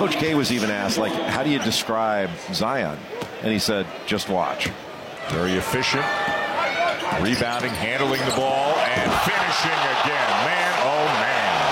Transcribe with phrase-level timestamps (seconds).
[0.00, 2.98] Coach K was even asked, like, how do you describe Zion?
[3.42, 4.70] And he said, just watch.
[5.28, 6.06] Very efficient.
[7.20, 10.30] Rebounding, handling the ball, and finishing again.
[10.48, 11.66] Man, oh man.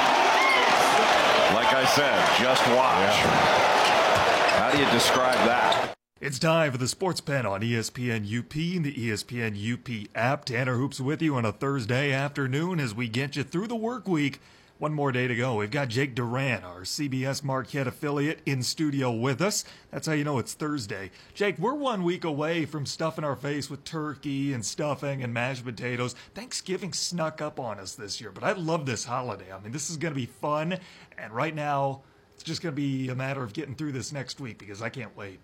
[1.54, 3.16] Like I said, just watch.
[3.16, 4.60] Yeah.
[4.60, 5.94] How do you describe that?
[6.20, 10.44] It's time for the Sports Pen on ESPN UP and the ESPN UP app.
[10.44, 14.06] Tanner Hoops with you on a Thursday afternoon as we get you through the work
[14.06, 14.38] week.
[14.78, 15.56] One more day to go.
[15.56, 19.64] We've got Jake Duran, our CBS Marquette affiliate, in studio with us.
[19.90, 21.10] That's how you know it's Thursday.
[21.34, 25.64] Jake, we're one week away from stuffing our face with turkey and stuffing and mashed
[25.64, 26.14] potatoes.
[26.32, 29.52] Thanksgiving snuck up on us this year, but I love this holiday.
[29.52, 30.78] I mean, this is going to be fun.
[31.18, 32.02] And right now,
[32.34, 34.90] it's just going to be a matter of getting through this next week because I
[34.90, 35.40] can't wait.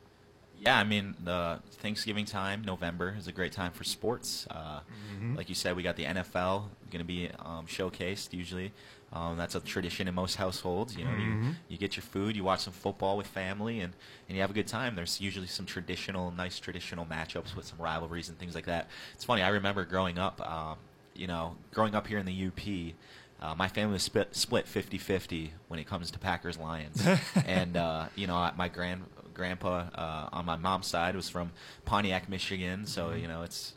[0.60, 4.46] Yeah, I mean, the Thanksgiving time, November, is a great time for sports.
[4.50, 4.80] Uh,
[5.16, 5.34] mm-hmm.
[5.34, 8.72] Like you said, we got the NFL going to be um, showcased usually.
[9.14, 10.96] Um, that's a tradition in most households.
[10.96, 11.48] You know, mm-hmm.
[11.48, 13.92] you, you get your food, you watch some football with family, and,
[14.28, 14.96] and you have a good time.
[14.96, 18.88] There's usually some traditional, nice traditional matchups with some rivalries and things like that.
[19.14, 19.42] It's funny.
[19.42, 20.40] I remember growing up.
[20.40, 20.78] Um,
[21.14, 22.94] you know, growing up here in the UP.
[23.40, 27.06] Uh, my family was split, split 50-50 when it comes to Packers Lions,
[27.46, 29.02] and uh, you know my grand
[29.34, 31.52] grandpa uh, on my mom's side was from
[31.84, 33.18] Pontiac, Michigan, so mm-hmm.
[33.18, 33.73] you know it's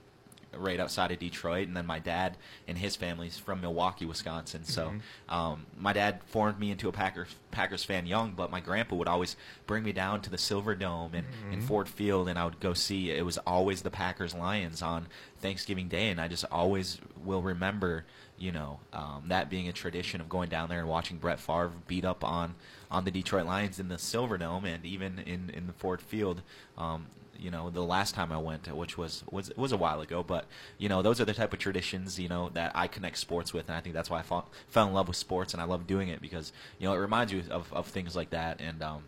[0.60, 4.64] right outside of Detroit, and then my dad and his family's from Milwaukee, Wisconsin.
[4.64, 5.34] So mm-hmm.
[5.34, 9.08] um, my dad formed me into a Packers Packers fan young, but my grandpa would
[9.08, 11.54] always bring me down to the Silver Dome and mm-hmm.
[11.54, 13.12] in Ford Field, and I would go see.
[13.12, 18.06] It was always the Packers Lions on Thanksgiving Day, and I just always will remember,
[18.38, 21.72] you know, um, that being a tradition of going down there and watching Brett Favre
[21.88, 22.56] beat up on
[22.90, 26.42] on the Detroit Lions in the Silver Dome and even in in the Ford Field.
[26.78, 27.08] Um,
[27.40, 30.24] you know the last time I went, which was was was a while ago.
[30.24, 30.46] But
[30.78, 33.68] you know those are the type of traditions you know that I connect sports with,
[33.68, 36.10] and I think that's why I fell in love with sports, and I love doing
[36.10, 39.04] it because you know it reminds you of, of things like that, and um,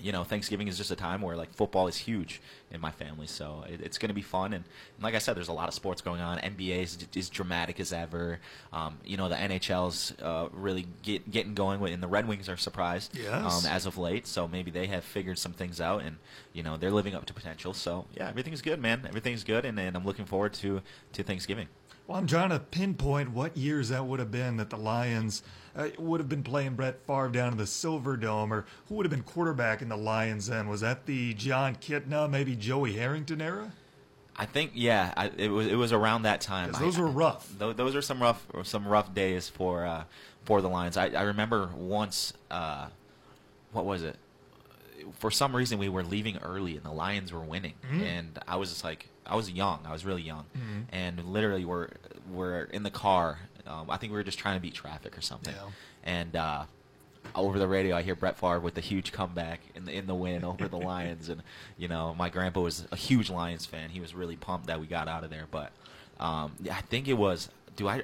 [0.00, 3.26] you know, Thanksgiving is just a time where like football is huge in my family,
[3.26, 4.52] so it, it's going to be fun.
[4.52, 4.64] And,
[4.96, 6.38] and, like I said, there's a lot of sports going on.
[6.38, 8.40] NBA is, is dramatic as ever.
[8.72, 12.56] Um, you know, the NHL's uh, really get, getting going, and the Red Wings are
[12.56, 13.64] surprised yes.
[13.64, 14.26] um, as of late.
[14.26, 16.16] So maybe they have figured some things out, and
[16.52, 17.74] you know they're living up to potential.
[17.74, 19.02] So yeah, everything's good, man.
[19.06, 20.82] Everything's good, and, and I'm looking forward to
[21.12, 21.68] to Thanksgiving.
[22.10, 25.44] Well, I'm trying to pinpoint what years that would have been that the Lions
[25.76, 29.06] uh, would have been playing Brett Favre down in the Silver Dome, or who would
[29.06, 30.68] have been quarterback in the Lions then?
[30.68, 33.70] Was that the Jon Kitna, maybe Joey Harrington era?
[34.34, 36.72] I think yeah, I, it was it was around that time.
[36.72, 37.48] Those I, were rough.
[37.56, 40.02] Th- those are some rough some rough days for uh,
[40.42, 40.96] for the Lions.
[40.96, 42.88] I, I remember once, uh,
[43.70, 44.16] what was it?
[45.20, 48.02] For some reason, we were leaving early and the Lions were winning, mm-hmm.
[48.02, 49.80] and I was just like, I was young.
[49.86, 50.80] I was really young, mm-hmm.
[50.90, 51.88] and literally we're
[52.30, 53.38] we're in the car.
[53.66, 55.54] Um, I think we were just trying to beat traffic or something.
[55.54, 55.70] Yeah.
[56.02, 56.64] And uh,
[57.34, 60.14] over the radio, I hear Brett Favre with a huge comeback in the in the
[60.14, 61.42] win over the Lions, and
[61.78, 63.90] you know my grandpa was a huge Lions fan.
[63.90, 65.46] He was really pumped that we got out of there.
[65.50, 65.72] But
[66.18, 67.50] um, I think it was.
[67.76, 68.02] Do I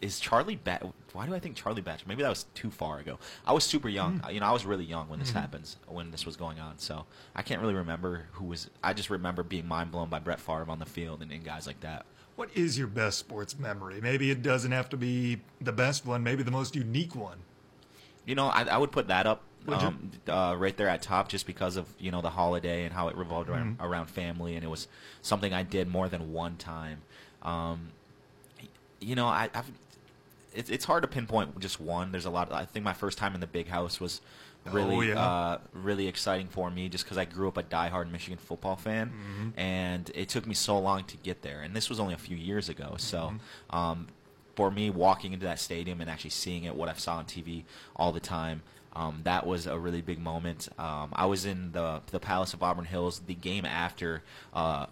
[0.00, 0.86] is Charlie Bat?
[1.12, 2.06] Why do I think Charlie Batch?
[2.06, 3.18] Maybe that was too far ago.
[3.46, 4.20] I was super young.
[4.20, 4.34] Mm.
[4.34, 5.38] You know, I was really young when this mm-hmm.
[5.38, 6.78] happens, when this was going on.
[6.78, 8.70] So I can't really remember who was.
[8.82, 11.66] I just remember being mind blown by Brett Favre on the field and, and guys
[11.66, 12.06] like that.
[12.36, 14.00] What is your best sports memory?
[14.00, 16.22] Maybe it doesn't have to be the best one.
[16.22, 17.38] Maybe the most unique one.
[18.24, 21.46] You know, I, I would put that up um, uh, right there at top just
[21.46, 23.84] because of you know the holiday and how it revolved around, mm-hmm.
[23.84, 24.86] around family and it was
[25.22, 27.02] something I did more than one time.
[27.42, 27.88] Um,
[29.00, 29.70] you know, I, have
[30.54, 32.12] it's it's hard to pinpoint just one.
[32.12, 32.48] There's a lot.
[32.48, 34.20] Of, I think my first time in the big house was
[34.70, 35.20] really oh, yeah.
[35.20, 39.08] uh, really exciting for me just because I grew up a diehard Michigan football fan,
[39.08, 39.60] mm-hmm.
[39.60, 41.60] and it took me so long to get there.
[41.60, 42.94] And this was only a few years ago.
[42.98, 43.18] So.
[43.18, 43.76] Mm-hmm.
[43.76, 44.08] Um,
[44.56, 47.62] for me, walking into that stadium and actually seeing it, what I saw on TV
[47.94, 50.68] all the time, um, that was a really big moment.
[50.76, 54.86] Um, I was in the the Palace of Auburn Hills the game after uh,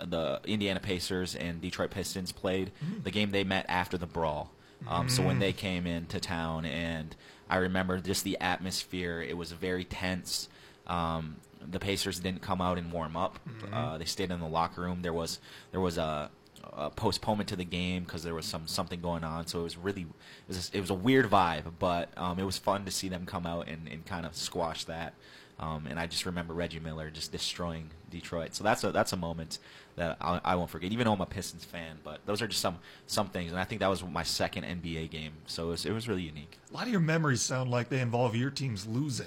[0.00, 2.70] the Indiana Pacers and Detroit Pistons played.
[2.84, 3.02] Mm-hmm.
[3.02, 4.52] The game they met after the brawl.
[4.88, 5.08] Um, mm-hmm.
[5.08, 7.14] So when they came into town, and
[7.48, 10.48] I remember just the atmosphere, it was very tense.
[10.86, 11.36] Um,
[11.70, 13.38] the Pacers didn't come out and warm up.
[13.48, 13.74] Mm-hmm.
[13.74, 15.02] Uh, they stayed in the locker room.
[15.02, 15.38] There was
[15.70, 16.30] there was a,
[16.72, 19.46] a postponement to the game because there was some something going on.
[19.46, 22.44] So it was really it was a, it was a weird vibe, but um, it
[22.44, 25.14] was fun to see them come out and, and kind of squash that.
[25.58, 28.54] Um, and I just remember Reggie Miller just destroying Detroit.
[28.54, 29.58] So that's a that's a moment
[29.96, 30.90] that I, I, won't forget.
[30.92, 33.50] Even though I'm a Pistons fan, but those are just some some things.
[33.52, 36.22] And I think that was my second NBA game, so it was, it was really
[36.22, 36.58] unique.
[36.70, 39.26] A lot of your memories sound like they involve your teams losing.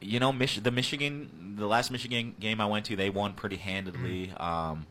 [0.00, 3.56] You know, Mich- the Michigan, the last Michigan game I went to, they won pretty
[3.56, 4.28] handedly.
[4.28, 4.42] Mm.
[4.42, 4.86] Um,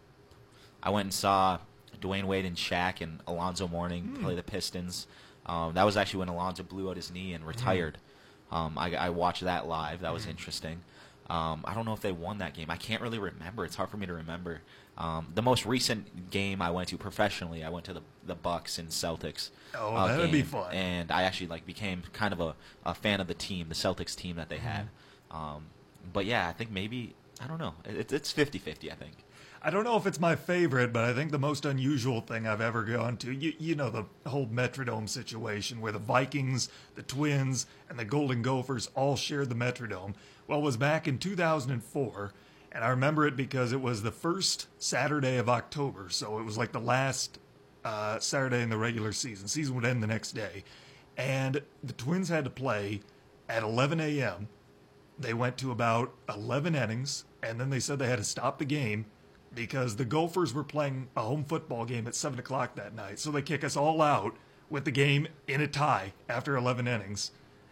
[0.83, 1.57] I went and saw
[2.00, 4.21] Dwyane Wade and Shaq and Alonzo Mourning mm.
[4.21, 5.07] play the Pistons.
[5.48, 7.95] Um, that was actually when Alonzo blew out his knee and retired.
[7.95, 10.01] Mm Um, I, I watched that live.
[10.01, 10.31] That was Mm-hmm.
[10.31, 10.81] interesting.
[11.30, 12.70] Um, I don't know if they won that game.
[12.70, 13.64] I can't really remember.
[13.64, 14.62] It's hard for me to remember.
[14.98, 18.78] Um, the most recent game I went to professionally, I went to the the Bucks
[18.78, 19.50] and Celtics.
[19.76, 20.74] Oh, uh, that'd be fun.
[20.74, 22.56] And I actually like became kind of a,
[22.86, 24.88] a fan of the team, the Celtics team that they had.
[25.31, 25.38] Mm-hmm.
[25.38, 25.66] Um,
[26.12, 27.74] but yeah, I think maybe I don't know.
[27.86, 29.24] It, it's 50-50, I think.
[29.62, 32.62] I don't know if it's my favorite, but I think the most unusual thing I've
[32.62, 37.66] ever gone to, you, you know, the whole Metrodome situation where the Vikings, the Twins,
[37.90, 40.14] and the Golden Gophers all shared the Metrodome.
[40.50, 42.34] Well, it was back in 2004,
[42.72, 46.57] and I remember it because it was the first Saturday of October, so it was
[46.57, 47.38] like the last
[47.86, 49.48] uh, Saturday in the regular season.
[49.48, 50.63] Season would end the next day,
[51.16, 53.01] and the Twins had to play
[53.48, 54.48] at 11 a.m.
[55.19, 58.66] They went to about 11 innings, and then they said they had to stop the
[58.66, 59.06] game
[59.54, 63.19] because the Gophers were playing a home football game at 7 o'clock that night.
[63.19, 64.36] So they kick us all out
[64.68, 67.30] with the game in a tie after 11 innings.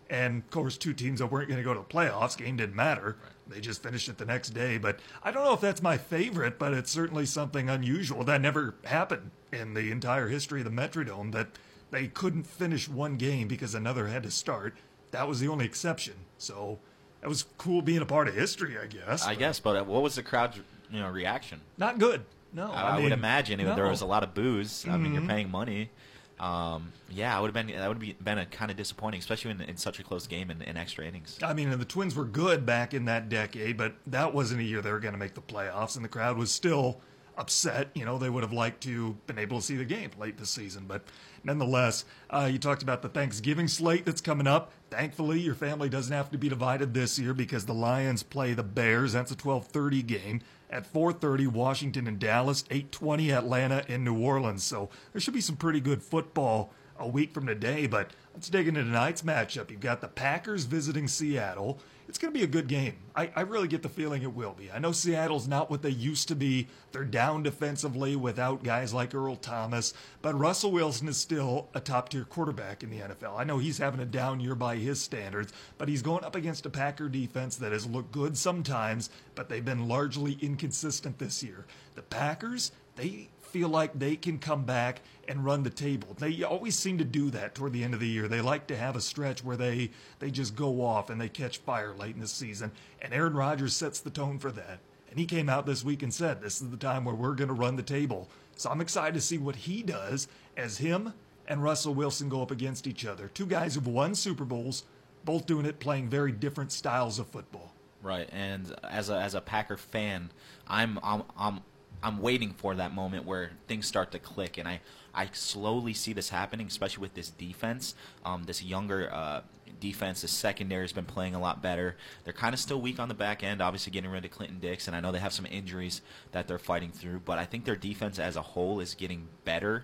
[0.10, 2.76] And of course, two teams that weren't going to go to the playoffs, game didn't
[2.76, 3.18] matter.
[3.48, 4.78] They just finished it the next day.
[4.78, 8.24] But I don't know if that's my favorite, but it's certainly something unusual.
[8.24, 11.48] That never happened in the entire history of the Metrodome that
[11.92, 14.76] they couldn't finish one game because another had to start.
[15.12, 16.16] That was the only exception.
[16.38, 16.80] So
[17.24, 19.26] it was cool being a part of history, I guess.
[19.26, 20.58] I but guess, but what was the crowd's
[20.92, 21.62] you know reaction?
[21.78, 22.24] Not good.
[22.54, 22.72] No.
[22.72, 23.76] I, I would imagine it, there.
[23.76, 23.90] Mm-hmm.
[23.90, 24.86] was a lot of boos.
[24.88, 25.90] I mean, you're paying money.
[26.40, 29.52] Um, yeah, I would have been that would be been a kind of disappointing, especially
[29.52, 31.40] in, in such a close game in, in extra innings.
[31.42, 34.64] I mean, and the Twins were good back in that decade, but that wasn't a
[34.64, 37.02] year they were going to make the playoffs, and the crowd was still
[37.38, 37.90] upset.
[37.94, 40.50] You know, they would have liked to been able to see the game late this
[40.50, 41.04] season, but
[41.44, 44.72] nonetheless, uh, you talked about the Thanksgiving slate that's coming up.
[44.90, 48.64] Thankfully, your family doesn't have to be divided this year because the Lions play the
[48.64, 49.14] Bears.
[49.14, 50.42] That's a 12:30 game.
[50.70, 52.66] At 4:30, Washington and Dallas.
[52.70, 54.64] 8:20, Atlanta and New Orleans.
[54.64, 57.88] So there should be some pretty good football a week from today.
[57.88, 59.70] But let's dig into tonight's matchup.
[59.70, 61.80] You've got the Packers visiting Seattle.
[62.08, 62.96] It's going to be a good game.
[63.16, 64.72] I, I really get the feeling it will be.
[64.72, 66.68] I know Seattle's not what they used to be.
[66.94, 72.10] They're down defensively without guys like Earl Thomas, but Russell Wilson is still a top
[72.10, 73.38] tier quarterback in the NFL.
[73.38, 76.66] I know he's having a down year by his standards, but he's going up against
[76.66, 81.66] a Packer defense that has looked good sometimes, but they've been largely inconsistent this year.
[81.96, 86.16] The Packers, they feel like they can come back and run the table.
[86.18, 88.28] They always seem to do that toward the end of the year.
[88.28, 91.58] They like to have a stretch where they they just go off and they catch
[91.60, 92.72] fire late in the season.
[93.02, 94.80] And Aaron Rodgers sets the tone for that.
[95.10, 97.48] And he came out this week and said, "This is the time where we're going
[97.48, 101.14] to run the table." So I'm excited to see what he does as him
[101.48, 103.30] and Russell Wilson go up against each other.
[103.34, 104.84] Two guys who've won Super Bowls,
[105.24, 107.74] both doing it playing very different styles of football.
[108.04, 110.30] Right, and as a as a Packer fan,
[110.68, 111.62] I'm I'm I'm
[112.08, 114.80] I'm waiting for that moment where things start to click, and I
[115.14, 117.96] I slowly see this happening, especially with this defense.
[118.24, 119.42] Um, this younger uh,
[119.82, 121.98] defense, the secondary has been playing a lot better.
[122.24, 124.88] They're kind of still weak on the back end, obviously getting rid of Clinton Dix,
[124.88, 126.02] and I know they have some injuries
[126.32, 127.24] that they're fighting through.
[127.26, 129.84] But I think their defense as a whole is getting better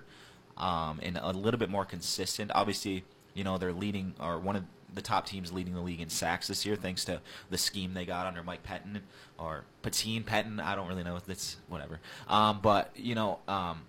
[0.55, 2.51] um, and a little bit more consistent.
[2.55, 3.03] Obviously,
[3.33, 6.47] you know they're leading or one of the top teams leading the league in sacks
[6.47, 9.01] this year, thanks to the scheme they got under Mike Pettin
[9.37, 10.59] or Patine Pettin.
[10.59, 11.19] I don't really know.
[11.25, 11.99] That's whatever.
[12.27, 13.81] Um, but you know, um,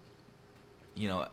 [0.94, 1.28] you know,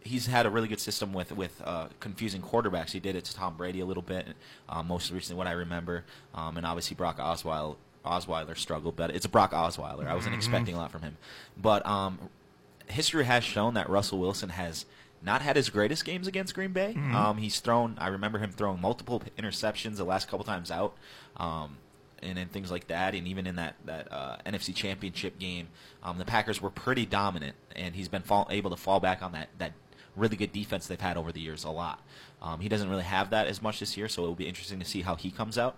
[0.00, 2.90] he's had a really good system with with uh, confusing quarterbacks.
[2.90, 4.26] He did it to Tom Brady a little bit,
[4.68, 7.76] uh, most recently, what I remember, um, and obviously Brock Osweiler.
[8.04, 10.06] Osweiler struggled, but it's a Brock Osweiler.
[10.06, 11.16] I wasn't expecting a lot from him,
[11.56, 12.30] but um,
[12.86, 14.86] history has shown that Russell Wilson has
[15.26, 16.94] not had his greatest games against Green Bay.
[17.14, 17.96] Um, he's thrown.
[17.98, 20.96] I remember him throwing multiple interceptions the last couple times out,
[21.36, 21.76] um,
[22.22, 23.14] and and things like that.
[23.14, 25.68] And even in that that uh, NFC Championship game,
[26.02, 29.32] um, the Packers were pretty dominant, and he's been fall, able to fall back on
[29.32, 29.72] that that
[30.14, 32.00] really good defense they've had over the years a lot.
[32.40, 34.78] Um, he doesn't really have that as much this year, so it will be interesting
[34.78, 35.76] to see how he comes out.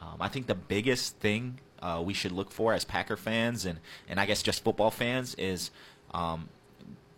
[0.00, 3.78] Um, I think the biggest thing uh, we should look for as Packer fans and,
[4.08, 5.70] and I guess just football fans is
[6.12, 6.48] um,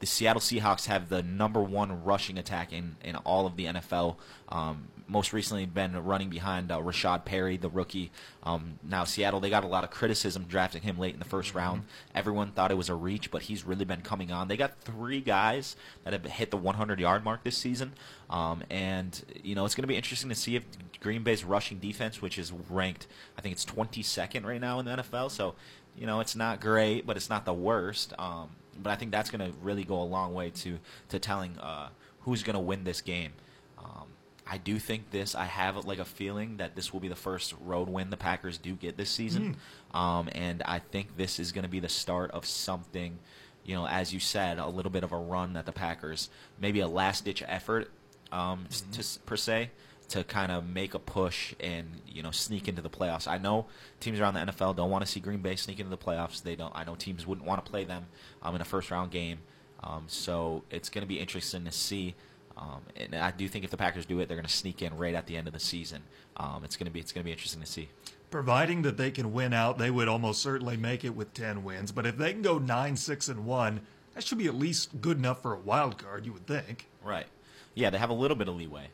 [0.01, 4.17] the Seattle Seahawks have the number one rushing attack in, in all of the NFL.
[4.49, 8.11] Um, most recently, been running behind uh, Rashaad Penny, the rookie.
[8.43, 11.55] Um, now Seattle, they got a lot of criticism drafting him late in the 1st
[11.55, 11.83] round.
[12.15, 14.49] Everyone thought it was a reach, but he's really been coming on.
[14.49, 17.93] They got three guys that have hit the 100 yard mark this season,
[18.31, 20.63] um, and you know it's going to be interesting to see if
[21.01, 24.97] Green Bay's rushing defense, which is ranked, I think it's 22nd right now in the
[24.97, 25.31] NFL.
[25.31, 25.57] So
[25.97, 28.15] you know it's not great, but it's not the worst.
[28.19, 28.51] Um,
[28.83, 30.79] but I think that's going to really go a long way to
[31.11, 31.89] to telling uh,
[32.23, 33.33] who's going to win this game.
[33.79, 34.07] Um,
[34.47, 35.35] I do think this.
[35.35, 38.59] I have like a feeling that this will be the first road win the Packers
[38.59, 39.57] do get this season,
[39.95, 43.19] um, and I think this is going to be the start of something.
[43.65, 46.81] You know, as you said, a little bit of a run that the Packers, maybe
[46.81, 47.91] a last ditch effort,
[48.33, 49.71] um, s- to per se,
[50.11, 53.27] to kind of make a push and you know sneak into the playoffs.
[53.29, 53.67] I know
[54.01, 56.43] teams around the NFL don't want to see Green Bay sneak into the playoffs.
[56.43, 56.73] They don't.
[56.75, 58.07] I know teams wouldn't want to play them
[58.43, 59.39] um, in a first round game.
[59.83, 62.15] Um, so it's going to be interesting to see.
[62.57, 64.97] Um, and I do think if the Packers do it, they're going to sneak in
[64.99, 66.03] right at the end of the season.
[66.37, 67.89] Um, it's going to be it's going to be interesting to see.
[68.31, 71.93] Providing that they can win out, they would almost certainly make it with ten wins.
[71.93, 73.81] But if they can go nine, six, and one,
[74.15, 76.27] that should be at least good enough for a wild card.
[76.27, 76.87] You would think.
[77.03, 77.27] Right.
[77.75, 78.89] Yeah, they have a little bit of leeway,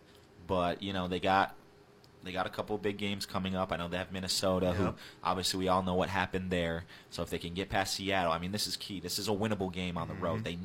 [0.46, 1.54] but you know they got
[2.22, 3.72] they got a couple big games coming up.
[3.72, 6.84] I know they have Minnesota, who obviously we all know what happened there.
[7.10, 8.98] So if they can get past Seattle, I mean this is key.
[9.00, 10.24] This is a winnable game on the mm-hmm.
[10.24, 10.44] road.
[10.44, 10.58] They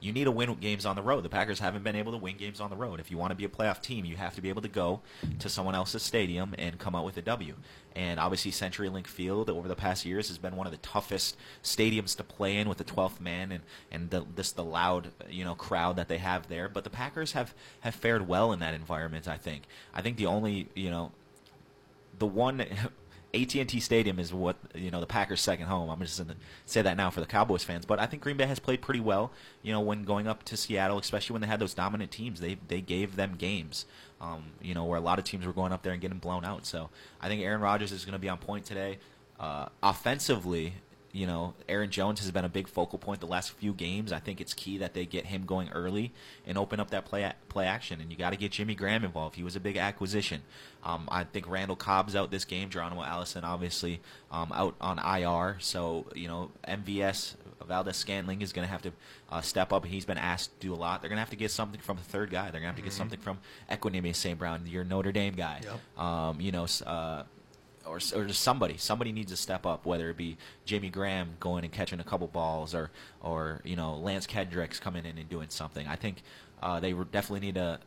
[0.00, 1.24] you need to win games on the road.
[1.24, 3.00] The Packers haven't been able to win games on the road.
[3.00, 5.00] If you want to be a playoff team, you have to be able to go
[5.38, 7.54] to someone else's stadium and come out with a W.
[7.94, 12.14] And obviously, CenturyLink Field over the past years has been one of the toughest stadiums
[12.16, 15.54] to play in with the 12th man and and the, this the loud you know
[15.54, 16.68] crowd that they have there.
[16.68, 19.26] But the Packers have have fared well in that environment.
[19.26, 19.62] I think.
[19.94, 21.12] I think the only you know
[22.18, 22.64] the one
[23.42, 25.90] AT&T Stadium is what you know the Packers' second home.
[25.90, 28.36] I'm just going to say that now for the Cowboys fans, but I think Green
[28.36, 29.32] Bay has played pretty well.
[29.62, 32.56] You know, when going up to Seattle, especially when they had those dominant teams, they
[32.68, 33.86] they gave them games.
[34.20, 36.44] Um, you know, where a lot of teams were going up there and getting blown
[36.44, 36.64] out.
[36.64, 36.88] So
[37.20, 38.98] I think Aaron Rodgers is going to be on point today.
[39.38, 40.74] Uh, offensively,
[41.16, 44.12] you know, Aaron Jones has been a big focal point the last few games.
[44.12, 46.12] I think it's key that they get him going early
[46.46, 48.02] and open up that play play action.
[48.02, 49.34] And you got to get Jimmy Graham involved.
[49.34, 50.42] He was a big acquisition.
[50.84, 52.68] Um, I think Randall Cobb's out this game.
[52.68, 55.56] Geronimo Allison obviously um, out on IR.
[55.58, 58.92] So you know, MVS Valdes-Scantling is going to have to
[59.30, 59.86] uh, step up.
[59.86, 61.00] He's been asked to do a lot.
[61.00, 62.50] They're going to have to get something from the third guy.
[62.50, 63.38] They're going to have to get something from
[63.70, 64.38] Equanimeous St.
[64.38, 65.62] Brown, your Notre Dame guy.
[65.64, 66.04] Yep.
[66.04, 66.66] Um, you know.
[66.84, 67.22] Uh,
[67.86, 68.76] or, or just somebody.
[68.76, 72.26] Somebody needs to step up, whether it be Jamie Graham going and catching a couple
[72.26, 72.90] balls, or
[73.20, 75.86] or you know Lance Kendricks coming in and doing something.
[75.86, 76.22] I think
[76.62, 77.80] uh, they definitely need to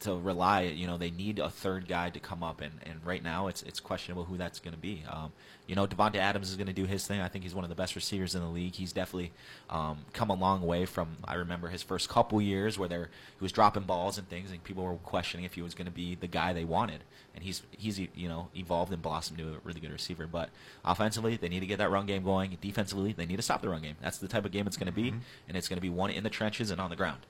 [0.00, 0.62] to rely.
[0.62, 3.62] You know, they need a third guy to come up, and, and right now it's
[3.62, 5.02] it's questionable who that's going to be.
[5.08, 5.32] Um,
[5.66, 7.20] you know, Davante Adams is going to do his thing.
[7.20, 8.74] I think he's one of the best receivers in the league.
[8.74, 9.32] He's definitely
[9.70, 13.44] um, come a long way from I remember his first couple years where there he
[13.44, 16.14] was dropping balls and things, and people were questioning if he was going to be
[16.14, 17.00] the guy they wanted.
[17.34, 20.26] And he's he's you know evolved and blossomed to a really good receiver.
[20.26, 20.50] But
[20.84, 22.56] offensively, they need to get that run game going.
[22.60, 23.96] Defensively, they need to stop the run game.
[24.02, 25.14] That's the type of game it's going to be,
[25.48, 27.20] and it's going to be one in the trenches and on the ground.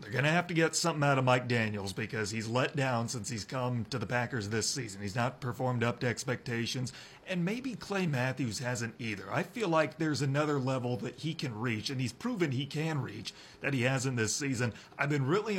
[0.00, 3.08] They're going to have to get something out of Mike Daniels because he's let down
[3.08, 5.02] since he's come to the Packers this season.
[5.02, 6.92] He's not performed up to expectations,
[7.26, 9.24] and maybe Clay Matthews hasn't either.
[9.32, 13.02] I feel like there's another level that he can reach, and he's proven he can
[13.02, 14.72] reach that he hasn't this season.
[14.98, 15.56] I've been really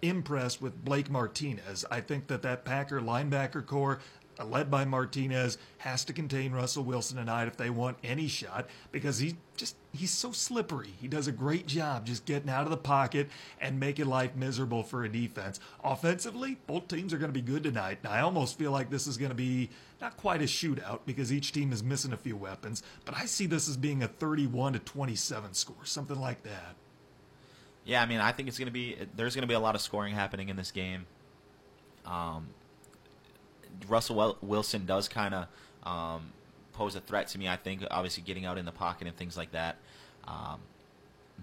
[0.00, 1.84] impressed with Blake Martinez.
[1.90, 4.00] I think that that Packer linebacker corps
[4.44, 9.18] led by Martinez has to contain Russell Wilson tonight if they want any shot because
[9.18, 10.94] he just he's so slippery.
[11.00, 13.28] He does a great job just getting out of the pocket
[13.60, 15.60] and making life miserable for a defense.
[15.84, 17.98] Offensively, both teams are going to be good tonight.
[18.08, 19.70] I almost feel like this is going to be
[20.00, 23.46] not quite a shootout because each team is missing a few weapons, but I see
[23.46, 26.74] this as being a 31 to 27 score, something like that.
[27.84, 29.74] Yeah, I mean, I think it's going to be there's going to be a lot
[29.74, 31.06] of scoring happening in this game.
[32.06, 32.48] Um,
[33.88, 35.46] Russell Wilson does kind of
[35.84, 36.32] um,
[36.72, 37.48] pose a threat to me.
[37.48, 39.76] I think, obviously, getting out in the pocket and things like that.
[40.26, 40.60] Um,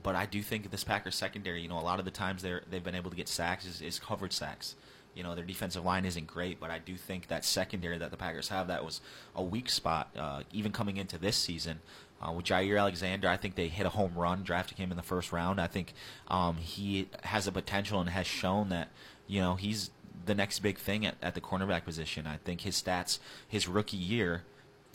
[0.02, 2.64] but I do think this Packers secondary, you know, a lot of the times they're
[2.70, 4.76] they've been able to get sacks is, is covered sacks.
[5.16, 8.18] You know, their defensive line isn't great, but I do think that secondary that the
[8.18, 9.02] Packers have that was
[9.36, 11.80] a weak spot, uh, even coming into this season.
[12.22, 15.04] Uh, with Jaire Alexander, I think they hit a home run drafting him in the
[15.04, 15.60] first round.
[15.60, 15.94] I think
[16.28, 18.90] um, he has a potential and has shown that
[19.28, 19.90] you know he's
[20.30, 22.26] the next big thing at, at the cornerback position.
[22.26, 24.44] I think his stats, his rookie year,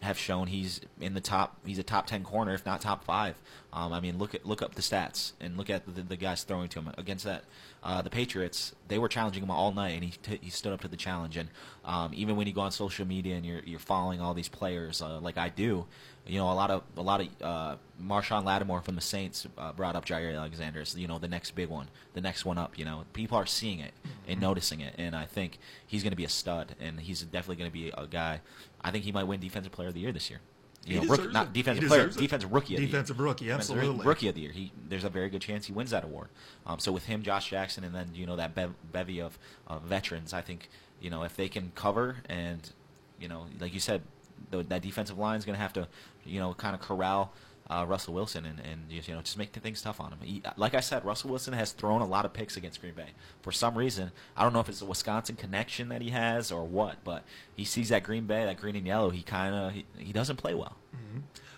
[0.03, 1.57] have shown he's in the top.
[1.65, 3.37] He's a top ten corner, if not top five.
[3.73, 6.45] Um, I mean, look at look up the stats and look at the, the guys
[6.45, 7.45] throwing to him against that.
[7.83, 10.81] Uh, the Patriots, they were challenging him all night, and he t- he stood up
[10.83, 11.37] to the challenge.
[11.37, 11.49] And
[11.85, 15.01] um, even when you go on social media and you're you're following all these players,
[15.01, 15.87] uh, like I do,
[16.27, 19.73] you know, a lot of a lot of uh, Marshon Lattimore from the Saints uh,
[19.73, 22.79] brought up Jaire Alexander as you know the next big one, the next one up.
[22.79, 23.93] You know, people are seeing it
[24.27, 27.57] and noticing it, and I think he's going to be a stud, and he's definitely
[27.57, 28.41] going to be a guy.
[28.81, 30.41] I think he might win Defensive Player of the Year this year.
[30.87, 32.17] You He know, rookie, not defensive player, it.
[32.17, 32.91] defensive rookie, of the year.
[32.93, 34.07] Defensive rookie, Defensive absolutely.
[34.07, 34.51] rookie of the year.
[34.53, 36.29] He there's a very good chance he wins that award.
[36.67, 39.79] Um, so with him, Josh Jackson, and then you know that bev- bevy of uh,
[39.79, 40.69] veterans, I think
[41.01, 42.71] you know if they can cover and
[43.19, 44.03] you know like you said,
[44.51, 45.89] the, that defensive line is going to have to
[46.25, 47.33] you know kind of corral.
[47.71, 50.19] Uh, Russell Wilson and, and you know just make things tough on him.
[50.23, 53.09] He, like I said, Russell Wilson has thrown a lot of picks against Green Bay
[53.41, 54.13] for some reason.
[54.37, 57.25] I don't know if it's a Wisconsin connection that he has or what, but
[57.57, 59.09] he sees that Green Bay, that green and yellow.
[59.09, 60.77] He kind of he, he doesn't play well.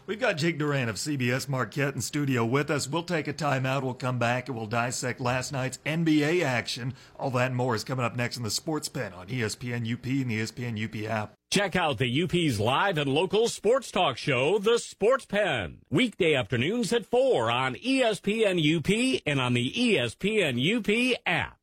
[0.07, 2.89] We've got Jake Duran of CBS Marquette in studio with us.
[2.89, 3.83] We'll take a timeout.
[3.83, 6.95] We'll come back and we'll dissect last night's NBA action.
[7.19, 10.07] All that and more is coming up next in the Sports Pen on ESPN UP
[10.07, 11.36] and the ESPN UP app.
[11.51, 16.93] Check out the UP's live and local sports talk show, The Sports Pen, weekday afternoons
[16.93, 21.57] at 4 on ESPN UP and on the ESPN UP app.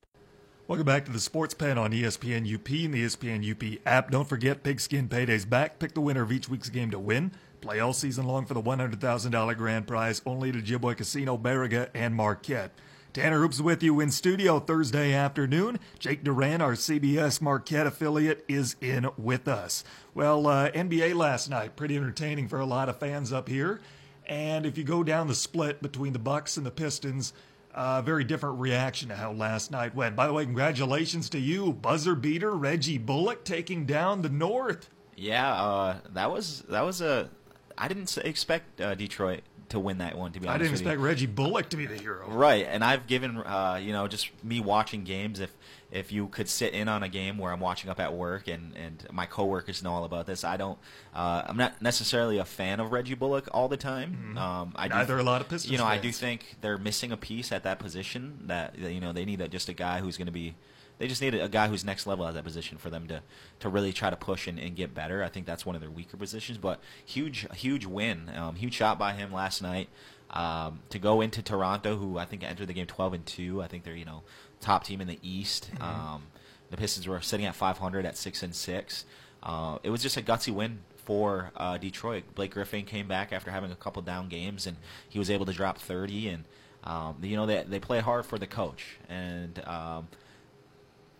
[0.69, 4.09] Welcome back to the Sports Pen on ESPN UP and the ESPN UP app.
[4.09, 5.79] Don't forget, Pigskin Payday's back.
[5.79, 7.33] Pick the winner of each week's game to win.
[7.59, 12.15] Play all season long for the $100,000 grand prize only at Ojibwa Casino, Baraga, and
[12.15, 12.71] Marquette.
[13.13, 15.79] Tanner Hoops with you in studio Thursday afternoon.
[15.99, 19.83] Jake Duran, our CBS Marquette affiliate, is in with us.
[20.15, 23.81] Well, uh, NBA last night, pretty entertaining for a lot of fans up here.
[24.25, 27.33] And if you go down the split between the Bucks and the Pistons,
[27.75, 30.15] uh, very different reaction to how last night went.
[30.15, 34.89] By the way, congratulations to you, buzzer beater Reggie Bullock taking down the North.
[35.15, 37.29] Yeah, uh, that was that was a.
[37.77, 39.41] I didn't expect uh, Detroit
[39.73, 40.31] to win that one.
[40.31, 41.05] To be honest, I didn't expect you.
[41.05, 42.29] Reggie Bullock to be the hero.
[42.29, 45.39] Right, and I've given uh, you know just me watching games.
[45.39, 45.53] If
[45.91, 48.75] if you could sit in on a game where I'm watching up at work and
[48.77, 50.77] and my coworkers know all about this, I don't.
[51.13, 54.11] Uh, I'm not necessarily a fan of Reggie Bullock all the time.
[54.11, 54.37] Mm-hmm.
[54.37, 55.71] Um, I Neither do, a lot of Pistons.
[55.71, 55.99] You know, fans.
[55.99, 58.43] I do think they're missing a piece at that position.
[58.45, 60.55] That you know they need a, just a guy who's going to be
[60.99, 63.21] they just need a guy who's next level at that position for them to,
[63.59, 65.23] to really try to push and, and get better.
[65.23, 68.99] I think that's one of their weaker positions, but huge huge win, um, huge shot
[68.99, 69.89] by him last night
[70.33, 73.61] um, to go into Toronto, who I think entered the game 12 and two.
[73.61, 74.23] I think they're you know
[74.59, 75.69] top team in the East.
[75.73, 75.83] Mm-hmm.
[75.83, 76.23] Um,
[76.69, 79.05] the Pistons were sitting at 500 at six and six.
[79.43, 82.23] Uh, it was just a gutsy win for uh, Detroit.
[82.33, 85.53] Blake Griffin came back after having a couple down games, and he was able to
[85.53, 86.29] drop 30.
[86.29, 86.43] And
[86.83, 90.07] um, you know they they play hard for the coach, and um,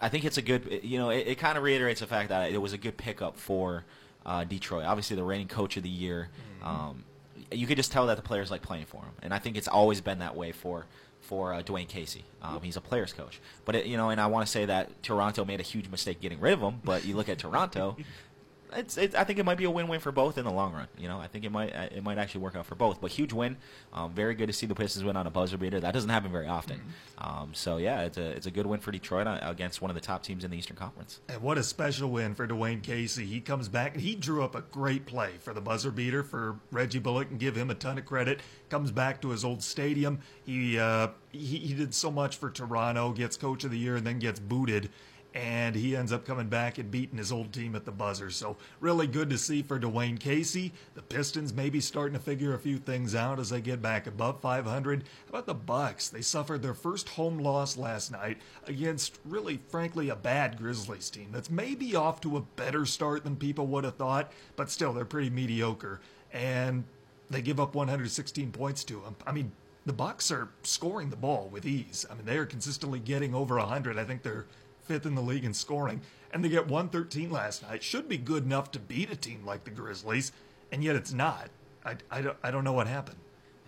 [0.04, 0.82] I think it's a good.
[0.84, 3.38] You know, it, it kind of reiterates the fact that it was a good pickup
[3.38, 3.86] for
[4.26, 4.84] uh, Detroit.
[4.84, 6.30] Obviously, the reigning coach of the year.
[6.60, 6.68] Mm-hmm.
[6.68, 7.04] Um,
[7.52, 9.68] you could just tell that the players like playing for him, and I think it's
[9.68, 10.86] always been that way for
[11.22, 12.26] for uh, Dwane Casey.
[12.42, 15.02] Um, he's a players coach, but it, you know, and I want to say that
[15.04, 16.82] Toronto made a huge mistake getting rid of him.
[16.84, 17.96] But you look at Toronto,
[18.76, 20.88] it's, it, I think it might be a win-win for both in the long run.
[20.98, 23.02] You know, I think it might uh, it might actually work out for both.
[23.02, 23.58] But huge win,
[23.94, 25.80] um, very good to see the Pistons win on a buzzer beater.
[25.80, 26.78] That doesn't happen very often.
[26.78, 27.42] Mm-hmm.
[27.42, 29.96] Um, so yeah, it's a it's a good win for Detroit uh, against one of
[29.96, 31.20] the top teams in the Eastern Conference.
[31.30, 33.26] And what a special win for Dwane Casey.
[33.26, 36.60] He comes back and he drew up a great play for the buzzer beater for
[36.72, 38.40] Reggie Bullock and give him a ton of credit.
[38.70, 40.20] Comes back to his old stadium.
[40.46, 43.12] He uh, he, he did so much for Toronto.
[43.12, 44.90] Gets coach of the year and then gets booted
[45.34, 48.30] and he ends up coming back and beating his old team at the buzzer.
[48.30, 50.72] So really good to see for Dwane Casey.
[50.94, 54.42] The Pistons maybe starting to figure a few things out as they get back above
[54.42, 55.04] 500.
[55.04, 56.10] How about the Bucks?
[56.10, 61.30] They suffered their first home loss last night against really, frankly, a bad Grizzlies team
[61.32, 65.06] that's maybe off to a better start than people would have thought, but still they're
[65.06, 66.00] pretty mediocre.
[66.32, 66.84] And
[67.30, 69.16] they give up 116 points to them.
[69.26, 69.52] I mean,
[69.86, 72.06] the Bucks are scoring the ball with ease.
[72.10, 73.98] I mean, they are consistently getting over 100.
[73.98, 74.46] I think they're
[74.84, 77.84] fifth in the league in scoring, and they get 113 last night.
[77.84, 80.32] Should be good enough to beat a team like the Grizzlies,
[80.72, 81.50] and yet it's not.
[81.86, 83.18] I, I, don't, I don't know what happened.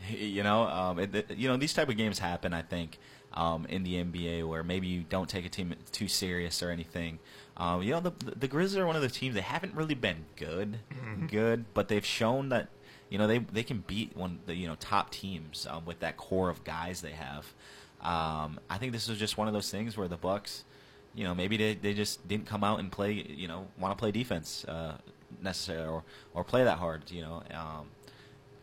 [0.10, 2.54] You know, um, it, you know these type of games happen.
[2.54, 3.00] I think
[3.34, 7.20] um, in the NBA where maybe you don't take a team too serious or anything.
[7.58, 9.36] Um, you know, the the Grizzlies are one of the teams.
[9.36, 11.28] They haven't really been good, mm-hmm.
[11.28, 12.70] good, but they've shown that
[13.10, 16.18] you know they they can beat one the you know top teams um, with that
[16.18, 17.54] core of guys they have.
[18.02, 20.64] Um, I think this is just one of those things where the Bucks
[21.16, 24.02] you know, maybe they, they just didn't come out and play, you know, want to
[24.02, 24.98] play defense uh,
[25.42, 27.42] necessarily or, or play that hard, you know.
[27.52, 27.88] Um,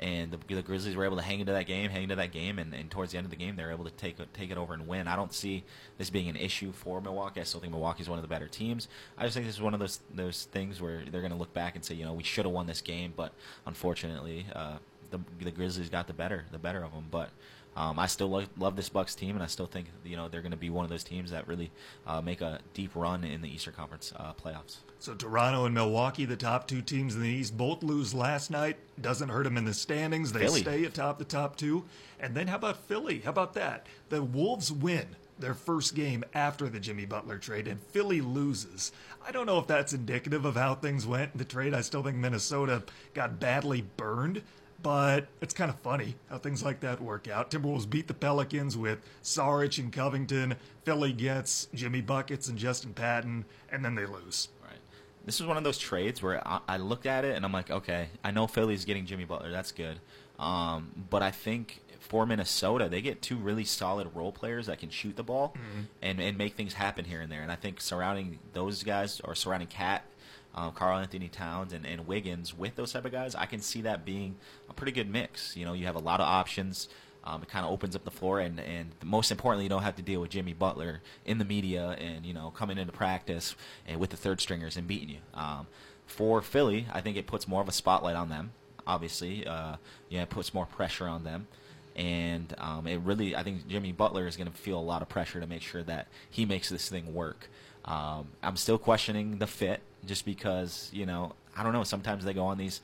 [0.03, 2.59] and the, the, Grizzlies were able to hang into that game, hang into that game,
[2.59, 4.59] and, and towards the end of the game, they were able to take take it
[4.59, 5.07] over and win.
[5.07, 5.63] I don't see
[5.97, 7.41] this being an issue for Milwaukee.
[7.41, 8.89] I still think Milwaukee's one of the better teams.
[9.17, 11.55] I just think this is one of those those things where they're going to look
[11.55, 13.33] back and say, you know, we should have won this game, but
[13.65, 14.79] unfortunately, uh,
[15.11, 17.07] the the Grizzlies got the better the better of them.
[17.09, 17.31] But
[17.77, 20.43] um, I still lo- love this Bucks team, and I still think you know they're
[20.43, 21.71] going to be one of those teams that really
[22.07, 24.79] uh, make a deep run in the Eastern Conference uh, playoffs.
[24.99, 28.77] So Toronto and Milwaukee, the top two teams in the East, both lose last night.
[29.01, 30.33] Doesn't hurt them in the standings.
[30.33, 30.61] They Philly.
[30.61, 31.85] stay atop the top two.
[32.21, 33.21] And then how about Philly?
[33.21, 33.87] How about that?
[34.11, 38.93] The Wolves win their first game after the Jimmy Butler trade, and Philly loses.
[39.27, 41.75] I don't know if that's indicative of how things went in the trade.
[41.75, 44.43] I still think Minnesota got badly burned
[44.83, 47.51] but it's kind of funny how things like that work out.
[47.51, 50.57] Timberwolves beat the Pelicans with Saric and Covington.
[50.85, 54.49] Philly gets Jimmy Buckets and Justin Patton, and then they lose.
[54.63, 54.79] Right.
[55.25, 57.71] This is one of those trades where I, I looked at it and I'm like,
[57.71, 59.51] okay, I know Philly's getting Jimmy Butler.
[59.51, 60.01] That's good.
[60.39, 64.91] Um, but I think for Minnesota, they get two really solid role players that can
[64.91, 65.83] shoot the ball mm-hmm.
[66.03, 67.43] and, and make things happen here and there.
[67.43, 70.05] And I think surrounding those guys or surrounding KAT
[70.55, 74.05] um, Karl-Anthony Towns and, and Wiggins with those type of guys, I can see that
[74.05, 74.37] being
[74.69, 75.57] a pretty good mix.
[75.57, 76.89] You know, you have a lot of options.
[77.25, 79.97] Um, it kind of opens up the floor, and, and most importantly, you don't have
[79.97, 83.55] to deal with Jimmy Butler in the media and you know coming into practice
[83.87, 85.19] and with the third stringers and beating you.
[85.33, 85.69] Um,
[86.07, 88.51] for Philly, I think it puts more of a spotlight on them.
[88.87, 89.77] Obviously, uh,
[90.09, 91.47] yeah, it puts more pressure on them,
[91.95, 95.09] and um, it really, I think Jimmy Butler is going to feel a lot of
[95.09, 97.49] pressure to make sure that he makes this thing work.
[97.85, 101.85] Um, I'm still questioning the fit, just because you know I don't know.
[101.85, 102.81] Sometimes they go on these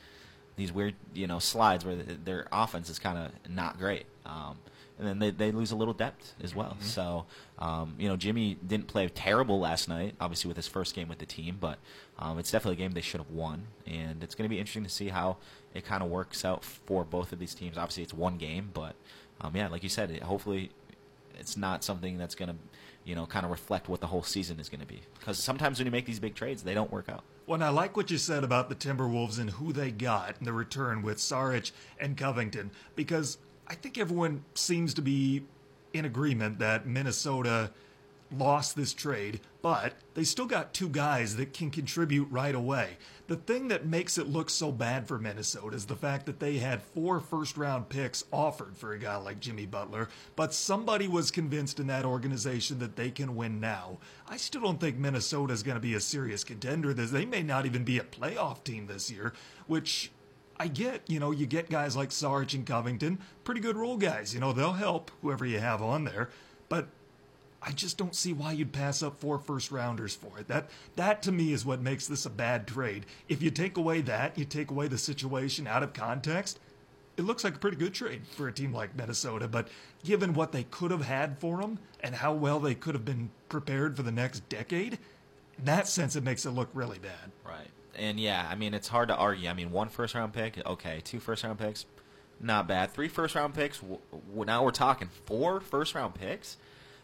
[0.57, 4.07] these weird you know slides where their offense is kind of not great.
[4.27, 4.59] Um,
[4.99, 6.71] and then they, they lose a little depth as well.
[6.71, 6.85] Mm-hmm.
[6.85, 7.27] So,
[7.59, 11.19] um, you know, Jimmy didn't play terrible last night, obviously with his first game with
[11.19, 11.79] the team, but
[12.19, 14.83] um, it's definitely a game they should have won, and it's going to be interesting
[14.83, 15.37] to see how
[15.73, 17.79] it kind of works out for both of these teams.
[17.79, 18.97] Obviously, it's one game, but
[19.41, 20.71] um, yeah, like you said, it, hopefully
[21.39, 22.57] it's not something that's going to,
[23.09, 25.01] you know, kind of reflect what the whole season is going to be.
[25.19, 27.25] Because sometimes when you make these big trades, they don't work out.
[27.47, 30.45] Well, and I like what you said about the Timberwolves and who they got in
[30.45, 35.43] the return with Saric and Covington, because I think everyone seems to be
[35.95, 37.71] in agreement that Minnesota
[38.37, 42.97] lost this trade, but they still got two guys that can contribute right away.
[43.27, 46.59] The thing that makes it look so bad for Minnesota is the fact that they
[46.59, 51.31] had four first round picks offered for a guy like Jimmy Butler, but somebody was
[51.31, 53.99] convinced in that organization that they can win now.
[54.29, 56.95] I still don't think Minnesota is going to be a serious contender.
[56.95, 59.33] They may not even be a playoff team this year,
[59.67, 60.11] which
[60.59, 64.35] I get, you know, you get guys like Sarge and Covington, pretty good role guys.
[64.35, 66.31] You know, they'll help whoever you have on there.
[66.69, 66.89] But
[67.61, 70.49] I just don't see why you'd pass up four first rounders for it.
[70.49, 73.07] That that to me is what makes this a bad trade.
[73.29, 76.61] If you take away that, you take away the situation out of context,
[77.17, 79.49] it looks like a pretty good trade for a team like Minnesota.
[79.49, 79.69] But
[80.05, 83.31] given what they could have had for them and how well they could have been
[83.49, 84.99] prepared for the next decade,
[85.59, 87.33] in that sense, it makes it look really bad.
[87.45, 87.69] Right
[87.99, 89.49] and yeah, I mean it's hard to argue.
[89.49, 91.85] I mean one first round pick, okay, two first round picks,
[92.41, 92.93] not bad.
[92.93, 93.83] Three first round picks.
[94.35, 96.57] now we're talking four first round picks.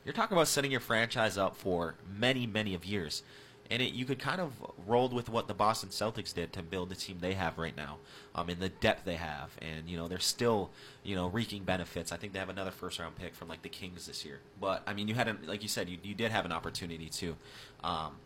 [0.04, 3.22] You're talking about setting your franchise up for many, many of years.
[3.70, 4.52] And it, you could kind of
[4.86, 7.96] roll with what the Boston Celtics did to build the team they have right now,
[8.34, 10.70] um, and the depth they have, and you know they're still,
[11.02, 12.12] you know, reaping benefits.
[12.12, 14.40] I think they have another first round pick from like the Kings this year.
[14.60, 17.08] But I mean, you had, a, like you said, you, you did have an opportunity
[17.08, 17.36] to,
[17.82, 18.16] um,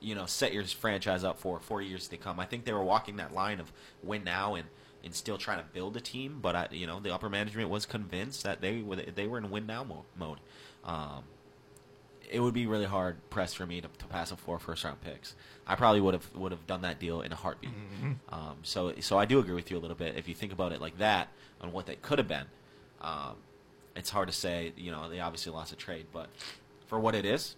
[0.00, 2.38] you know set your franchise up for four years to come.
[2.38, 3.72] I think they were walking that line of
[4.04, 4.68] win now and
[5.02, 6.38] and still trying to build a team.
[6.40, 9.50] But I, you know, the upper management was convinced that they were they were in
[9.50, 10.38] win now mode.
[10.84, 11.24] Um,
[12.30, 15.00] it would be really hard pressed for me to, to pass up four first round
[15.02, 15.34] picks.
[15.66, 17.70] I probably would have would have done that deal in a heartbeat.
[17.70, 18.34] Mm-hmm.
[18.34, 20.16] Um, so so I do agree with you a little bit.
[20.16, 21.28] If you think about it like that
[21.60, 22.46] on what they could have been,
[23.00, 23.36] um,
[23.94, 24.72] it's hard to say.
[24.76, 26.28] You know, they obviously lost a trade, but
[26.86, 27.56] for what it is,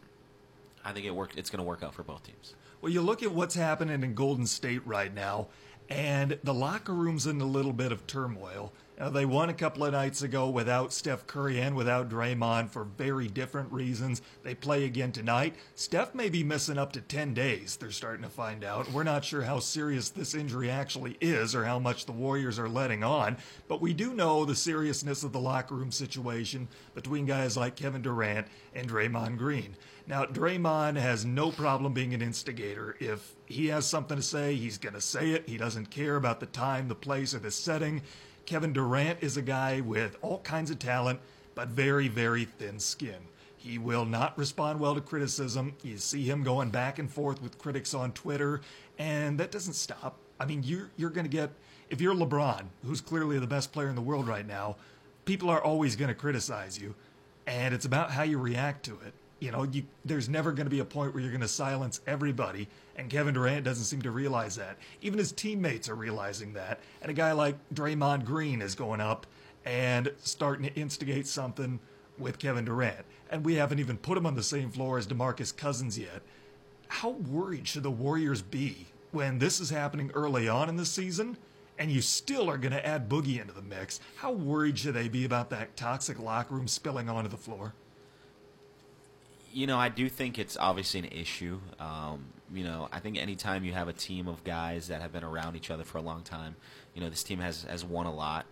[0.84, 1.36] I think it work.
[1.36, 2.54] It's going to work out for both teams.
[2.80, 5.48] Well, you look at what's happening in Golden State right now,
[5.88, 8.72] and the locker room's in a little bit of turmoil.
[8.98, 12.84] Uh, they won a couple of nights ago without Steph Curry and without Draymond for
[12.84, 14.22] very different reasons.
[14.42, 15.54] They play again tonight.
[15.74, 18.90] Steph may be missing up to 10 days, they're starting to find out.
[18.90, 22.70] We're not sure how serious this injury actually is or how much the Warriors are
[22.70, 23.36] letting on,
[23.68, 28.00] but we do know the seriousness of the locker room situation between guys like Kevin
[28.00, 29.76] Durant and Draymond Green.
[30.08, 32.96] Now, Draymond has no problem being an instigator.
[33.00, 35.48] If he has something to say, he's going to say it.
[35.48, 38.02] He doesn't care about the time, the place, or the setting.
[38.46, 41.18] Kevin Durant is a guy with all kinds of talent,
[41.56, 43.16] but very, very thin skin.
[43.56, 45.74] He will not respond well to criticism.
[45.82, 48.60] You see him going back and forth with critics on Twitter,
[48.98, 50.18] and that doesn't stop.
[50.38, 51.50] I mean, you're, you're going to get,
[51.90, 54.76] if you're LeBron, who's clearly the best player in the world right now,
[55.24, 56.94] people are always going to criticize you,
[57.48, 59.12] and it's about how you react to it.
[59.38, 62.00] You know, you, there's never going to be a point where you're going to silence
[62.06, 64.78] everybody, and Kevin Durant doesn't seem to realize that.
[65.02, 69.26] Even his teammates are realizing that, and a guy like Draymond Green is going up
[69.66, 71.80] and starting to instigate something
[72.18, 75.54] with Kevin Durant, and we haven't even put him on the same floor as DeMarcus
[75.54, 76.22] Cousins yet.
[76.88, 81.36] How worried should the Warriors be when this is happening early on in the season?
[81.78, 84.00] and you still are going to add Boogie into the mix.
[84.16, 87.74] How worried should they be about that toxic locker room spilling onto the floor?
[89.56, 91.58] You know, I do think it's obviously an issue.
[91.80, 95.24] Um, you know, I think anytime you have a team of guys that have been
[95.24, 96.56] around each other for a long time,
[96.94, 98.44] you know, this team has has won a lot,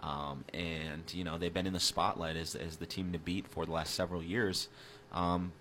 [0.00, 3.48] um, and you know they've been in the spotlight as as the team to beat
[3.48, 4.68] for the last several years.
[5.10, 5.52] Um,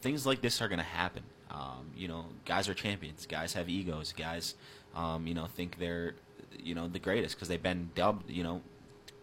[0.00, 1.24] things like this are going to happen.
[1.50, 3.26] Um, you know, guys are champions.
[3.26, 4.12] Guys have egos.
[4.12, 4.54] Guys,
[4.94, 6.14] um, you know, think they're
[6.56, 8.30] you know the greatest because they've been dubbed.
[8.30, 8.62] You know,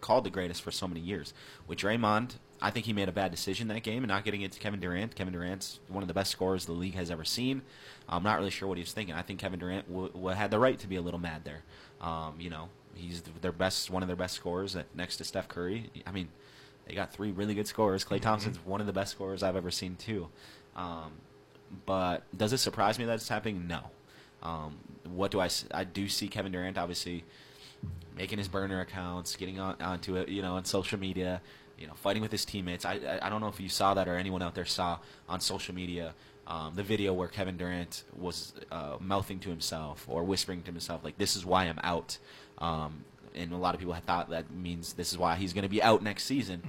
[0.01, 1.33] called the greatest for so many years.
[1.65, 4.51] With Draymond, I think he made a bad decision that game and not getting it
[4.53, 5.15] to Kevin Durant.
[5.15, 7.61] Kevin Durant's one of the best scorers the league has ever seen.
[8.09, 9.13] I'm not really sure what he was thinking.
[9.13, 11.63] I think Kevin Durant w- w- had the right to be a little mad there.
[12.01, 15.47] Um, you know, he's their best, one of their best scorers at, next to Steph
[15.47, 15.91] Curry.
[16.07, 16.29] I mean,
[16.87, 18.03] they got three really good scorers.
[18.03, 20.29] Klay Thompson's one of the best scorers I've ever seen too.
[20.75, 21.11] Um,
[21.85, 23.67] but does it surprise me that it's happening?
[23.67, 23.81] No.
[24.41, 25.49] Um, what do I?
[25.71, 27.23] I do see Kevin Durant obviously
[28.15, 31.41] making his burner accounts, getting on, onto it, you know, on social media,
[31.77, 32.85] you know, fighting with his teammates.
[32.85, 35.75] I, I don't know if you saw that or anyone out there saw on social
[35.75, 36.13] media
[36.47, 41.03] um, the video where Kevin Durant was uh, mouthing to himself or whispering to himself
[41.03, 42.17] like, "This is why I'm out."
[42.57, 43.03] Um,
[43.35, 45.69] and a lot of people had thought that means this is why he's going to
[45.69, 46.63] be out next season,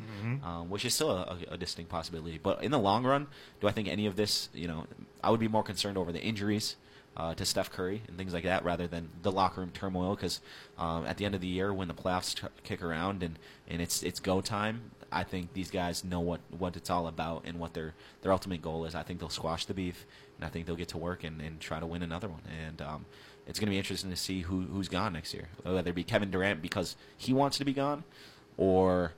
[0.44, 2.38] um, which is still a, a distinct possibility.
[2.42, 3.28] But in the long run,
[3.60, 4.48] do I think any of this?
[4.52, 4.86] You know,
[5.22, 6.76] I would be more concerned over the injuries
[7.16, 10.14] uh, to Steph Curry and things like that rather than the locker room turmoil.
[10.14, 10.40] Because
[10.76, 13.80] um, at the end of the year, when the playoffs t- kick around and, and
[13.80, 17.58] it's it's go time, I think these guys know what, what it's all about and
[17.58, 18.94] what their their ultimate goal is.
[18.94, 21.60] I think they'll squash the beef and I think they'll get to work and, and
[21.60, 22.42] try to win another one.
[22.66, 23.06] And um,
[23.46, 25.48] it's going to be interesting to see who who's gone next year.
[25.62, 28.04] Whether it be Kevin Durant because he wants to be gone,
[28.56, 29.12] or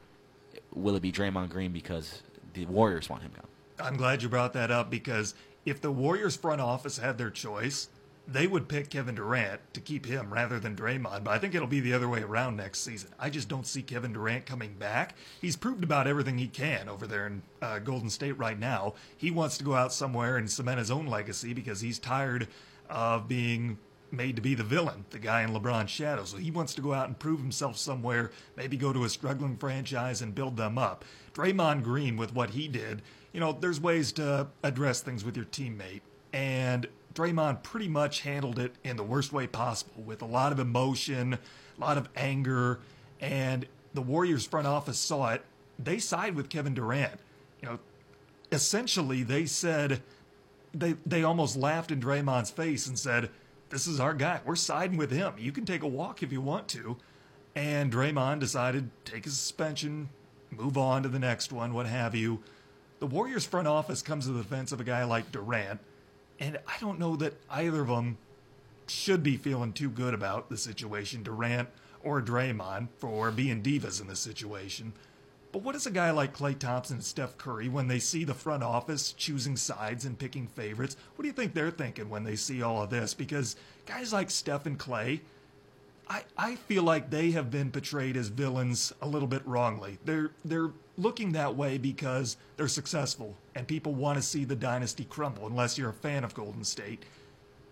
[0.72, 2.22] will it be Draymond Green because
[2.54, 3.46] the Warriors want him gone?
[3.84, 7.88] I'm glad you brought that up because if the Warriors front office had their choice,
[8.30, 11.24] they would pick Kevin Durant to keep him rather than Draymond.
[11.24, 13.10] But I think it'll be the other way around next season.
[13.18, 15.16] I just don't see Kevin Durant coming back.
[15.40, 18.94] He's proved about everything he can over there in uh, Golden State right now.
[19.16, 22.46] He wants to go out somewhere and cement his own legacy because he's tired
[22.88, 23.78] of being
[24.12, 26.24] made to be the villain, the guy in LeBron's shadow.
[26.24, 29.56] So he wants to go out and prove himself somewhere, maybe go to a struggling
[29.56, 31.04] franchise and build them up.
[31.34, 35.46] Draymond Green, with what he did, you know, there's ways to address things with your
[35.46, 36.00] teammate.
[36.32, 40.58] And Draymond pretty much handled it in the worst way possible with a lot of
[40.58, 42.80] emotion, a lot of anger.
[43.20, 45.44] And the Warriors front office saw it.
[45.78, 47.20] They side with Kevin Durant.
[47.60, 47.78] You know,
[48.52, 50.02] essentially, they said,
[50.72, 53.30] they they almost laughed in Draymond's face and said,
[53.70, 54.40] "This is our guy.
[54.44, 55.34] We're siding with him.
[55.38, 56.96] You can take a walk if you want to."
[57.54, 60.08] And Draymond decided take a suspension,
[60.50, 62.42] move on to the next one, what have you.
[63.00, 65.80] The Warriors front office comes to the defense of a guy like Durant,
[66.40, 68.16] and I don't know that either of them
[68.88, 71.68] should be feeling too good about the situation, Durant
[72.02, 74.94] or Draymond, for being divas in this situation.
[75.52, 78.34] But what does a guy like Klay Thompson and Steph Curry, when they see the
[78.34, 82.36] front office choosing sides and picking favorites, what do you think they're thinking when they
[82.36, 83.14] see all of this?
[83.14, 85.20] Because guys like Steph and Klay,
[86.10, 89.98] I, I feel like they have been portrayed as villains a little bit wrongly.
[90.04, 95.04] They're they're looking that way because they're successful and people want to see the dynasty
[95.04, 97.04] crumble unless you're a fan of Golden State.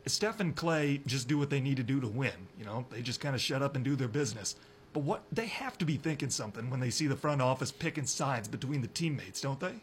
[0.06, 2.32] Steph and Klay just do what they need to do to win.
[2.56, 4.54] You know, they just kind of shut up and do their business.
[4.92, 8.06] But what they have to be thinking something when they see the front office picking
[8.06, 9.74] sides between the teammates, don't they?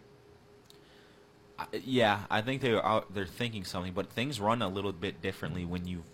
[1.84, 5.64] Yeah, I think they're out, they're thinking something, but things run a little bit differently
[5.66, 6.10] when you've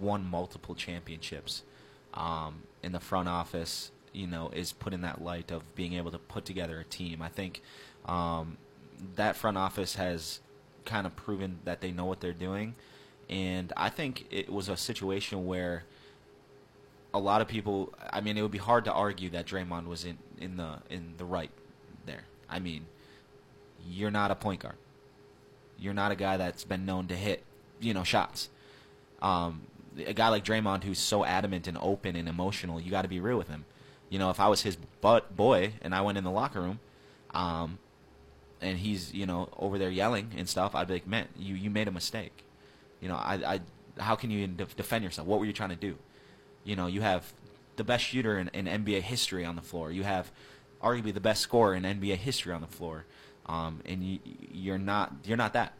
[0.00, 1.62] won multiple championships.
[2.14, 6.10] Um, in the front office, you know, is put in that light of being able
[6.10, 7.22] to put together a team.
[7.22, 7.62] I think
[8.06, 8.56] um,
[9.16, 10.40] that front office has
[10.84, 12.74] kind of proven that they know what they're doing,
[13.28, 15.84] and I think it was a situation where
[17.14, 17.92] a lot of people.
[18.10, 21.14] I mean, it would be hard to argue that Draymond was in, in the in
[21.16, 21.50] the right
[22.06, 22.22] there.
[22.48, 22.86] I mean,
[23.88, 24.76] you're not a point guard.
[25.78, 27.44] You're not a guy that's been known to hit,
[27.80, 28.50] you know, shots.
[29.22, 29.62] Um,
[30.06, 33.20] a guy like Draymond who's so adamant and open and emotional, you got to be
[33.20, 33.64] real with him.
[34.08, 36.80] You know, if I was his butt boy and I went in the locker room,
[37.32, 37.78] um,
[38.60, 41.70] and he's you know over there yelling and stuff, I'd be like, man, you you
[41.70, 42.44] made a mistake.
[43.00, 43.60] You know, I, I
[44.00, 45.26] how can you defend yourself?
[45.26, 45.96] What were you trying to do?
[46.64, 47.32] You know, you have
[47.76, 49.90] the best shooter in, in NBA history on the floor.
[49.90, 50.30] You have
[50.82, 53.06] arguably the best scorer in NBA history on the floor,
[53.46, 54.18] um, and you,
[54.52, 55.74] you're not you're not that.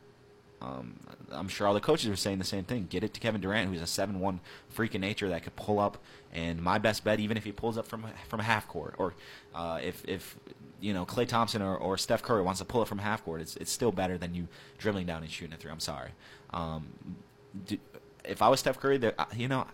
[0.62, 0.94] Um,
[1.33, 2.87] I'm sure all the coaches are saying the same thing.
[2.90, 5.99] Get it to Kevin Durant, who's a seven-one freak of nature that could pull up.
[6.33, 9.14] And my best bet, even if he pulls up from from half court, or
[9.55, 10.37] uh, if if
[10.81, 13.40] you know Klay Thompson or, or Steph Curry wants to pull it from half court,
[13.40, 15.70] it's it's still better than you dribbling down and shooting a three.
[15.70, 16.11] I'm sorry.
[16.53, 16.88] Um,
[17.66, 17.79] do,
[18.25, 19.01] if I was Steph Curry,
[19.35, 19.66] you know,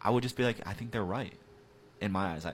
[0.00, 1.34] I would just be like, I think they're right.
[2.00, 2.52] In my eyes, I,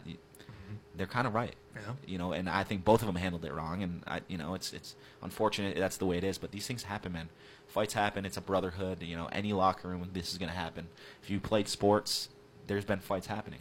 [0.97, 1.55] they're kind of right.
[1.75, 1.93] Yeah.
[2.07, 4.55] You know, and I think both of them handled it wrong, and I, you know,
[4.55, 6.39] it's it's unfortunate that's the way it is.
[6.39, 7.29] But these things happen, man.
[7.69, 8.25] Fights happen.
[8.25, 9.03] It's a brotherhood.
[9.03, 10.89] You know, any locker room, this is going to happen.
[11.23, 12.29] If you played sports,
[12.67, 13.61] there's been fights happening.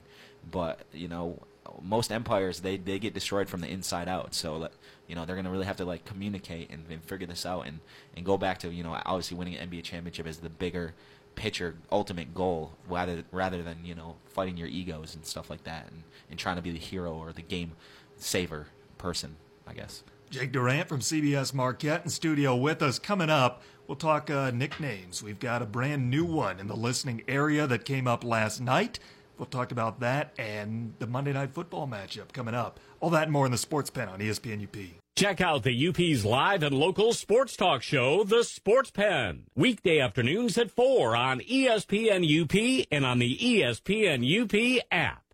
[0.50, 1.39] But you know,
[1.82, 4.34] most empires they they get destroyed from the inside out.
[4.34, 4.69] So
[5.08, 7.67] you know they're going to really have to like communicate and, and figure this out
[7.67, 7.80] and
[8.15, 10.93] and go back to you know obviously winning an NBA championship is the bigger
[11.36, 15.88] picture ultimate goal rather rather than you know fighting your egos and stuff like that
[15.89, 17.72] and, and trying to be the hero or the game
[18.19, 19.36] saver person
[19.69, 20.03] I guess.
[20.29, 22.99] Jake Duran from CBS Marquette in studio with us.
[22.99, 25.23] Coming up, we'll talk uh, nicknames.
[25.23, 28.99] We've got a brand new one in the listening area that came up last night.
[29.38, 32.79] We'll talk about that and the Monday Night Football matchup coming up.
[32.99, 34.75] All that and more in the Sports Pen on ESPN UP.
[35.15, 40.58] Check out the UP's live and local sports talk show, The Sports Pen, weekday afternoons
[40.58, 45.29] at 4 on ESPN UP and on the ESPN UP app.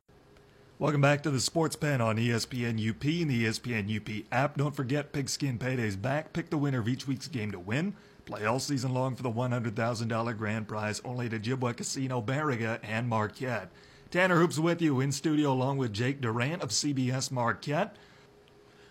[0.78, 4.58] Welcome back to the Sports Pen on ESPN UP and the ESPN UP app.
[4.58, 6.34] Don't forget Pigskin Payday's back.
[6.34, 7.96] Pick the winner of each week's game to win.
[8.26, 13.08] Play all season long for the $100,000 grand prize only at Ojibwa Casino, Baraga, and
[13.08, 13.72] Marquette.
[14.12, 17.96] Tanner Hoops with you in studio along with Jake Duran of CBS Marquette.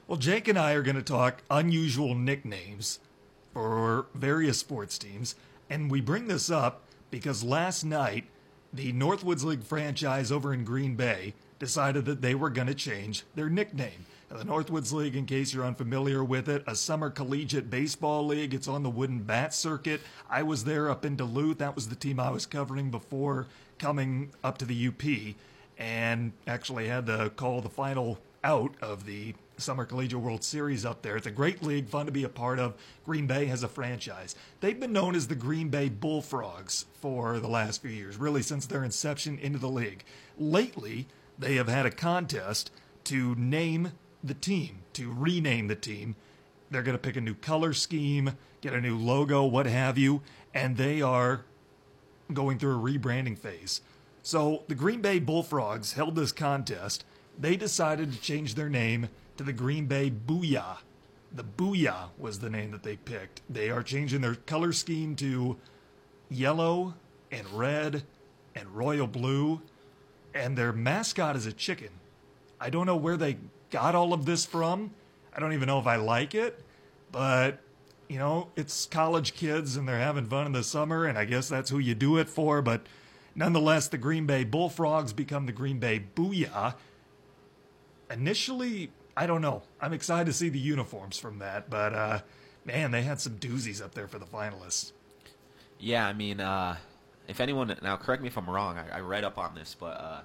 [0.08, 2.98] Well, Jake and I are going to talk unusual nicknames
[3.52, 5.34] for various sports teams,
[5.68, 8.24] and we bring this up because last night
[8.72, 13.24] the Northwoods League franchise over in Green Bay decided that they were going to change
[13.34, 14.04] their nickname.
[14.30, 18.52] Now, the Northwoods League, in case you're unfamiliar with it, a summer collegiate baseball league.
[18.52, 20.02] It's on the wooden bat circuit.
[20.28, 21.56] I was there up in Duluth.
[21.56, 23.46] That was the team I was covering before
[23.78, 25.34] coming up to the UP,
[25.78, 31.00] and actually had to call the final out of the Summer Collegiate World Series up
[31.00, 31.16] there.
[31.16, 32.74] It's a great league, fun to be a part of.
[33.06, 34.34] Green Bay has a franchise.
[34.60, 38.66] They've been known as the Green Bay Bullfrogs for the last few years, really since
[38.66, 40.04] their inception into the league.
[40.38, 41.06] Lately,
[41.38, 42.70] they have had a contest
[43.04, 43.92] to name
[44.22, 46.16] the team, to rename the team.
[46.70, 50.22] They're going to pick a new color scheme, get a new logo, what have you,
[50.54, 51.44] and they are
[52.32, 53.80] going through a rebranding phase.
[54.22, 57.04] So the Green Bay Bullfrogs held this contest.
[57.38, 60.78] They decided to change their name to the Green Bay Booyah.
[61.30, 63.42] The Booyah was the name that they picked.
[63.50, 65.58] They are changing their color scheme to
[66.30, 66.94] yellow
[67.30, 68.04] and red
[68.54, 69.60] and royal blue,
[70.34, 71.90] and their mascot is a chicken.
[72.60, 73.38] I don't know where they
[73.70, 74.90] got all of this from.
[75.34, 76.60] I don't even know if I like it,
[77.10, 77.60] but
[78.08, 81.48] you know, it's college kids and they're having fun in the summer, and I guess
[81.48, 82.60] that's who you do it for.
[82.62, 82.86] But
[83.34, 86.74] nonetheless, the Green Bay Bullfrogs become the Green Bay Booyah.
[88.10, 89.62] Initially, I don't know.
[89.80, 92.20] I'm excited to see the uniforms from that, but uh,
[92.64, 94.92] man, they had some doozies up there for the finalists.
[95.78, 96.76] Yeah, I mean, uh,
[97.28, 98.76] if anyone now correct me if I'm wrong.
[98.78, 100.20] I, I read up on this, but uh,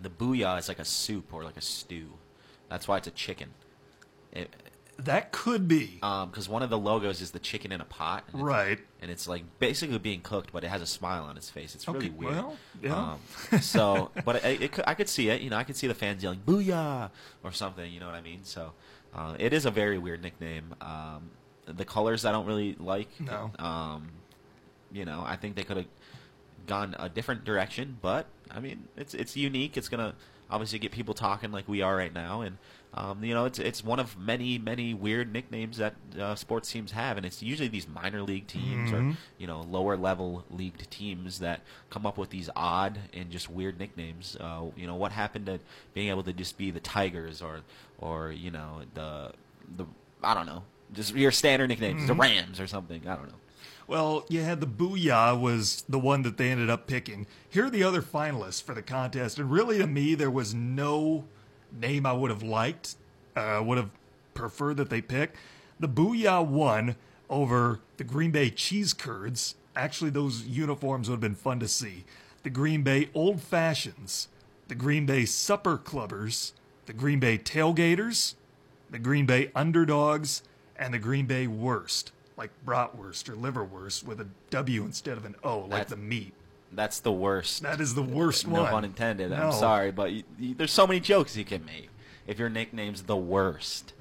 [0.00, 2.12] the booyah is like a soup or like a stew.
[2.68, 3.50] That's why it's a chicken.
[4.32, 4.54] It,
[4.98, 5.98] That could be.
[6.00, 8.78] because one of the logos is the chicken in a pot, and Right.
[9.02, 11.74] And it's like basically being cooked, but it has a smile on its face.
[11.74, 12.34] It's really Okay, weird.
[12.34, 13.16] well, yeah.
[13.52, 15.40] Um, so, but it, it, could- I could see it.
[15.40, 17.10] You know, I could see the fans yelling "booyah"
[17.42, 17.90] or something.
[17.92, 18.40] You know what I mean?
[18.44, 18.72] So,
[19.14, 20.74] uh, it is a very weird nickname.
[20.80, 21.30] Um,
[21.66, 23.08] the colors I don't really like.
[23.20, 23.50] No.
[23.58, 24.08] Um,
[24.92, 25.86] you know, I think they could have
[26.66, 29.76] gone a different direction, but I mean, it's it's unique.
[29.76, 30.14] It's gonna
[30.50, 32.58] obviously get people talking like we are right now, and
[32.92, 36.90] um, you know, it's it's one of many many weird nicknames that uh, sports teams
[36.92, 41.38] have, and it's usually these minor league teams or you know lower level leagued teams
[41.38, 44.36] that come up with these odd and just weird nicknames.
[44.40, 45.60] Uh, you know, what happened to
[45.94, 47.60] being able to just be the Tigers or
[47.98, 49.32] or you know the
[49.76, 49.86] the
[50.22, 50.64] I don't know.
[50.92, 53.06] Just your standard nicknames, the Rams or something.
[53.06, 53.34] I don't know.
[53.90, 57.26] Well, you had the Booyah was the one that they ended up picking.
[57.48, 61.24] Here are the other finalists for the contest, and really to me, there was no
[61.72, 62.94] name I would have liked,
[63.34, 63.90] uh, would have
[64.32, 65.34] preferred that they pick.
[65.80, 66.94] The Booyah won
[67.28, 69.56] over the Green Bay Cheese Curds.
[69.74, 72.04] Actually, those uniforms would have been fun to see.
[72.44, 74.28] The Green Bay Old Fashions,
[74.68, 76.52] the Green Bay Supper Clubbers,
[76.86, 78.34] the Green Bay Tailgaters,
[78.88, 80.44] the Green Bay Underdogs,
[80.76, 85.36] and the Green Bay Worst, like bratwurst or liverwurst with a W instead of an
[85.44, 86.32] O, like That's- the meat.
[86.72, 87.62] That's the worst.
[87.62, 88.64] That is the worst no one.
[88.64, 89.30] No pun intended.
[89.30, 89.36] No.
[89.36, 91.88] I'm sorry, but you, you, there's so many jokes you can make
[92.28, 93.92] if your nickname's the worst.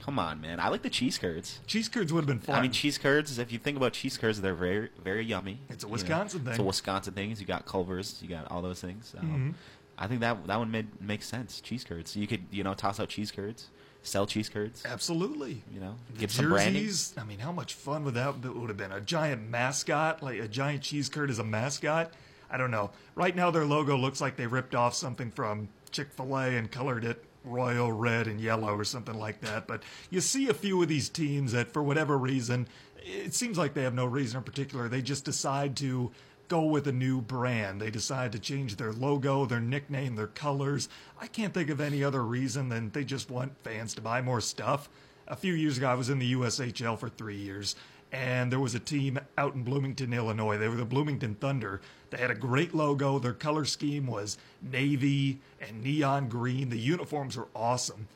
[0.00, 0.58] Come on, man.
[0.58, 1.60] I like the cheese curds.
[1.68, 2.56] Cheese curds would have been fun.
[2.56, 3.38] I mean, cheese curds.
[3.38, 5.60] If you think about cheese curds, they're very, very yummy.
[5.68, 6.52] It's a You know, Wisconsin It's a.
[6.58, 6.66] Mm-hmm.
[6.66, 7.36] Wisconsin thing.
[7.38, 8.20] You got Culver's.
[8.20, 9.14] You got all those things.
[9.18, 9.54] Um,
[9.96, 11.60] I think that that one made makes sense.
[11.60, 12.16] Cheese curds.
[12.16, 13.68] You could you know toss out cheese curds,
[14.06, 14.82] sell cheese curds.
[14.84, 15.62] Absolutely.
[15.72, 16.84] You know, give some branding.
[16.84, 17.14] jerseys.
[17.18, 18.92] I mean, how much fun would that that would have been?
[18.92, 22.12] A giant mascot, like a giant cheese curd as a mascot.
[22.50, 22.90] I don't know.
[23.14, 26.70] Right now, their logo looks like they ripped off something from Chick Fil A and
[26.70, 29.66] colored it royal red and yellow or something like that.
[29.66, 32.68] But you see a few of these teams that, for whatever reason,
[32.98, 34.88] it seems like they have no reason in particular.
[34.88, 36.10] They just decide to
[36.48, 37.80] go with a new brand.
[37.80, 40.88] They decide to change their logo, their nickname, their colors.
[41.20, 44.40] I can't think of any other reason than they just want fans to buy more
[44.40, 44.88] stuff.
[45.28, 47.74] A few years ago, I was in the USHL for three years,
[48.12, 50.56] and there was a team out in Bloomington, Illinois.
[50.56, 51.80] They were the Bloomington Thunder.
[52.10, 53.18] They had a great logo.
[53.18, 56.68] Their color scheme was navy and neon green.
[56.68, 58.06] The uniforms were awesome.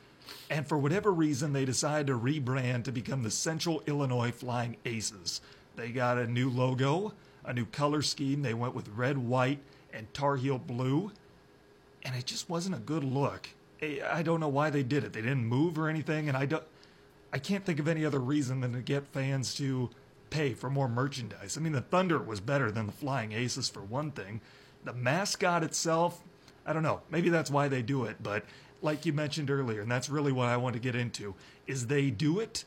[0.49, 5.41] And for whatever reason, they decided to rebrand to become the Central Illinois Flying Aces.
[5.75, 7.13] They got a new logo,
[7.45, 8.41] a new color scheme.
[8.41, 9.59] They went with red, white,
[9.93, 11.11] and tar heel blue.
[12.03, 13.49] And it just wasn't a good look.
[13.81, 15.13] I don't know why they did it.
[15.13, 16.63] They didn't move or anything, and I don't.
[17.33, 19.89] I can't think of any other reason than to get fans to
[20.29, 21.57] pay for more merchandise.
[21.57, 24.41] I mean, the Thunder was better than the Flying Aces for one thing.
[24.83, 26.21] The mascot itself,
[26.65, 27.01] I don't know.
[27.09, 28.45] Maybe that's why they do it, but
[28.81, 31.35] like you mentioned earlier, and that's really what I want to get into,
[31.67, 32.65] is they do it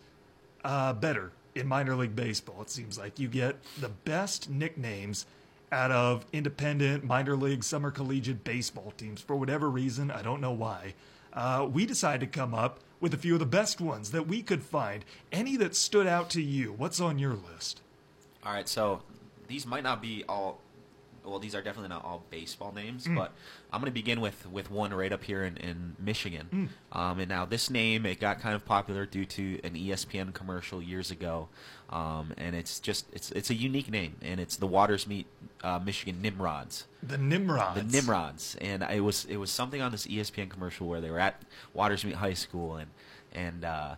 [0.64, 2.62] uh, better in minor league baseball.
[2.62, 5.26] It seems like you get the best nicknames
[5.72, 10.11] out of independent minor league summer collegiate baseball teams for whatever reason.
[10.11, 10.94] I don't know why.
[11.32, 14.40] Uh, we decided to come up with a few of the best ones that we
[14.42, 15.05] could find.
[15.32, 16.72] Any that stood out to you?
[16.72, 17.80] What's on your list?
[18.44, 19.02] All right, so
[19.48, 20.61] these might not be all.
[21.25, 23.16] Well, these are definitely not all baseball names, Mm.
[23.16, 23.33] but
[23.72, 26.70] I'm going to begin with, with one right up here in, in Michigan.
[26.93, 26.99] Mm.
[26.99, 30.83] Um, and now this name it got kind of popular due to an ESPN commercial
[30.83, 31.49] years ago,
[31.91, 35.25] um, and it's just it's it's a unique name, and it's the Watersmeet
[35.62, 36.85] uh, Michigan Nimrods.
[37.03, 37.75] The Nimrods.
[37.75, 41.20] The Nimrods, and it was it was something on this ESPN commercial where they were
[41.20, 41.43] at
[41.75, 42.91] Watersmeet High School, and
[43.33, 43.95] and uh,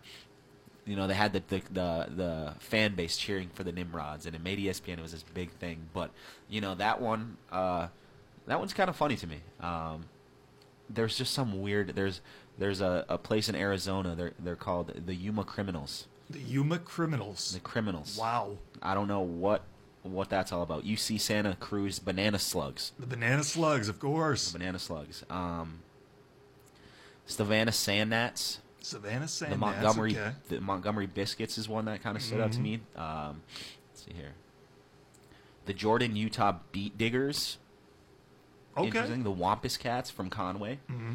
[0.87, 4.35] you know they had the, the the the fan base cheering for the Nimrods, and
[4.35, 4.99] it made ESPN.
[4.99, 6.11] It was this big thing, but
[6.49, 7.89] you know that one uh,
[8.47, 9.41] that one's kind of funny to me.
[9.61, 10.07] Um,
[10.89, 11.95] there's just some weird.
[11.95, 12.21] There's
[12.59, 14.15] there's a, a place in Arizona.
[14.15, 16.07] They're they're called the Yuma Criminals.
[16.31, 17.53] The Yuma Criminals.
[17.53, 18.17] The Criminals.
[18.19, 18.59] Wow.
[18.83, 19.63] I don't know what
[20.03, 20.85] what that's all about.
[20.85, 22.93] UC Santa Cruz Banana Slugs.
[22.99, 24.53] The Banana Slugs, of course.
[24.53, 25.25] The banana Slugs.
[25.29, 25.81] Um,
[27.27, 28.61] Savannah Sand Gnats.
[28.87, 30.33] Savannah the Montgomery okay.
[30.49, 32.63] the Montgomery Biscuits is one that kind of stood out to Mhm.
[32.63, 32.81] me.
[32.95, 33.43] Um,
[33.91, 34.33] let's see here.
[35.65, 37.59] The Jordan Utah Beet Diggers.
[38.77, 38.87] Okay.
[38.87, 39.25] Interesting.
[39.25, 40.79] The Wampus Cats from Conway.
[40.91, 41.15] Mm-hmm.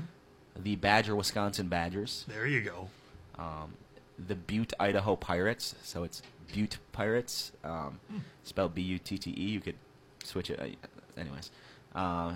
[0.62, 2.26] The Badger Wisconsin Badgers.
[2.28, 2.90] There you go.
[3.38, 3.76] Um,
[4.20, 5.76] the Butte Idaho Pirates.
[5.84, 6.22] So it's
[6.54, 7.54] Butte Pirates.
[7.64, 8.18] Um, Hmm.
[8.44, 9.50] Spelled B U T T E.
[9.52, 9.76] You could
[10.24, 10.60] switch it.
[10.60, 11.52] uh, Anyways.
[11.96, 12.36] Uh,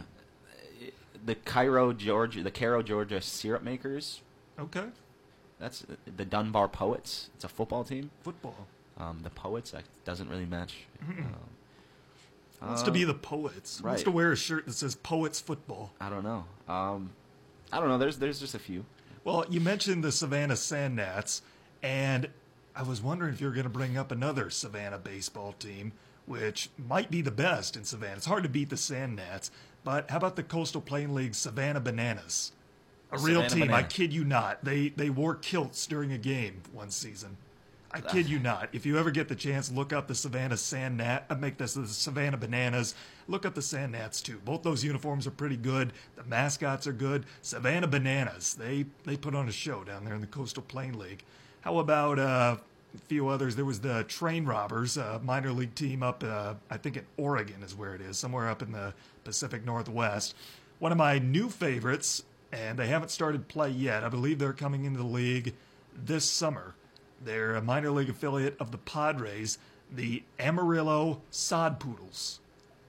[1.26, 4.22] the Cairo, Georgia, the Cairo, Georgia syrup makers.
[4.60, 4.86] Okay.
[5.60, 5.86] That's
[6.18, 7.30] the Dunbar Poets.
[7.36, 8.12] It's a football team.
[8.24, 8.68] Football.
[8.98, 10.76] Um, the Poets that doesn't really match.
[12.62, 13.82] Um, Wants uh, to be the Poets.
[13.82, 14.06] Wants right.
[14.06, 15.92] to wear a shirt that says Poets Football.
[16.00, 16.46] I don't know.
[16.68, 17.12] Um,
[17.72, 17.98] I don't know.
[17.98, 18.86] There's there's just a few.
[19.24, 21.42] Well, you mentioned the Savannah Sand Gnats,
[21.84, 22.30] and
[22.76, 25.94] I was wondering if you were going to bring up another Savannah baseball team,
[26.26, 28.18] which might be the best in Savannah.
[28.18, 29.52] It's hard to beat the Sand Gnats,
[29.84, 32.52] but how about the Coastal Plain League Savannah Bananas?
[33.16, 33.74] A real Savannah team.
[33.74, 34.64] I kid you not.
[34.64, 37.38] They they wore kilts during a game one season.
[37.92, 38.68] I kid you not.
[38.74, 41.28] If you ever get the chance, look up the Savannah Sand Gnat.
[41.30, 42.94] uh, Make this the Savannah Bananas.
[43.30, 44.42] Look up the Sand Gnats too.
[44.44, 45.94] Both those uniforms are pretty good.
[46.18, 47.26] The mascots are good.
[47.42, 48.54] Savannah Bananas.
[48.56, 51.24] They they put on a show down there in the Coastal Plain League.
[51.62, 52.58] How about uh,
[52.94, 53.56] a few others?
[53.56, 56.22] There was the Train Robbers, a minor league team up.
[56.22, 58.94] Uh, I think in Oregon is where it is, somewhere up in the
[59.24, 60.36] Pacific Northwest.
[60.80, 62.24] One of my new favorites,
[62.56, 64.04] and they haven't started play yet.
[64.04, 65.54] I believe they're coming into the league
[65.94, 66.74] this summer.
[67.24, 69.58] They're a minor league affiliate of the Padres,
[69.92, 72.40] the Amarillo Sod Poodles.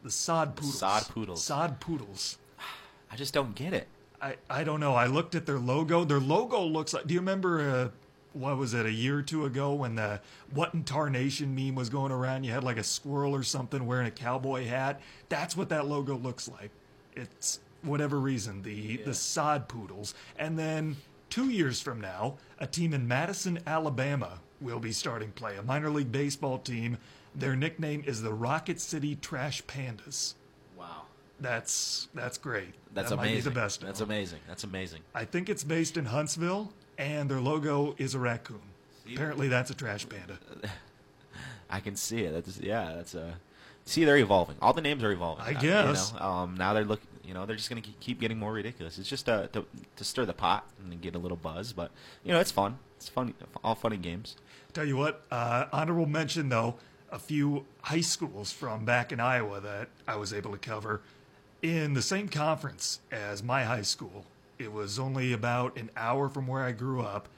[0.05, 0.79] The Sod Poodles.
[0.79, 1.45] Sod Poodles.
[1.45, 2.39] Sod Poodles.
[3.11, 3.89] I just don't get it.
[4.23, 4.95] I, I don't know.
[4.95, 6.05] I looked at their logo.
[6.05, 7.07] Their logo looks like.
[7.09, 7.89] Do you remember, uh,
[8.35, 10.21] what was it, a year or two ago when the
[10.55, 12.45] What in Tarnation meme was going around?
[12.45, 15.01] You had like a squirrel or something wearing a cowboy hat.
[15.29, 16.71] That's what that logo looks like.
[17.15, 20.15] It's whatever reason, the, the Sod Poodles.
[20.39, 20.97] And then
[21.31, 25.57] two years from now, a team in Madison, Alabama will be starting play.
[25.57, 26.99] A minor league baseball team.
[27.35, 30.35] Their nickname is the Rocket City Trash Pandas.
[30.79, 31.03] Wow.
[31.39, 32.75] That's that's great.
[32.95, 33.53] That's that Might be amazing.
[33.53, 33.81] the best.
[33.83, 34.39] That's amazing.
[34.49, 35.01] That's amazing.
[35.15, 38.63] I think it's based in Huntsville, and their logo is a raccoon.
[39.13, 40.39] Apparently, that's a trash panda.
[41.71, 42.33] I can see it.
[42.33, 42.95] That's yeah.
[42.97, 43.35] That's a.
[43.85, 44.57] See, they're evolving.
[44.63, 45.45] All the names are evolving.
[45.45, 46.13] I Uh, guess.
[46.15, 47.03] You know, um, now they're look.
[47.27, 48.99] You know, they're just gonna keep- keep getting more ridiculous.
[48.99, 49.67] It's just uh, to
[49.97, 51.73] to stir the pot and get a little buzz.
[51.73, 51.91] But
[52.25, 52.79] you know, it's fun.
[52.97, 53.35] It's fun.
[53.65, 54.37] All funny games.
[54.73, 56.77] Tell you what, uh, honorable mention though,
[57.11, 61.01] a few high schools from back in Iowa that I was able to cover
[61.63, 64.27] in the same conference as my high school.
[64.59, 67.29] It was only about an hour from where I grew up.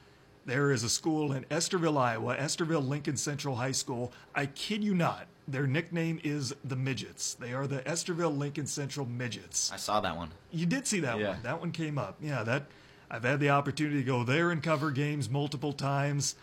[0.47, 4.13] There is a school in Estherville, Iowa, Estherville Lincoln Central High School.
[4.35, 7.35] I kid you not, their nickname is the Midgets.
[7.35, 9.73] They are the Estherville Lincoln Central Midgets.
[9.73, 10.31] I saw that one.
[10.53, 11.31] You did see that Yeah.
[11.31, 11.43] one.
[11.43, 12.17] That one came up.
[12.21, 12.67] Yeah, that
[13.11, 16.35] I've had the opportunity to go there and cover games multiple times.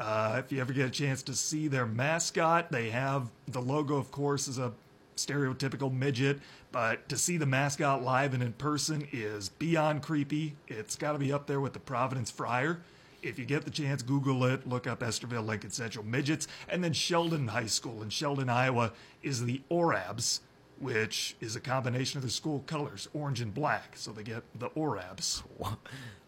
[0.00, 3.96] Uh, if you ever get a chance to see their mascot, they have the logo,
[3.96, 4.72] of course, is a
[5.16, 6.40] stereotypical midget,
[6.72, 10.56] but to see the mascot live and in person is beyond creepy.
[10.68, 12.80] It's got to be up there with the Providence Friar.
[13.22, 16.92] If you get the chance, Google it, look up Estherville Lincoln Central Midgets, and then
[16.92, 18.92] Sheldon High School in Sheldon, Iowa
[19.22, 20.40] is the Orabs,
[20.78, 23.96] which is a combination of the school colors, orange and black.
[23.96, 25.42] So they get the Orabs.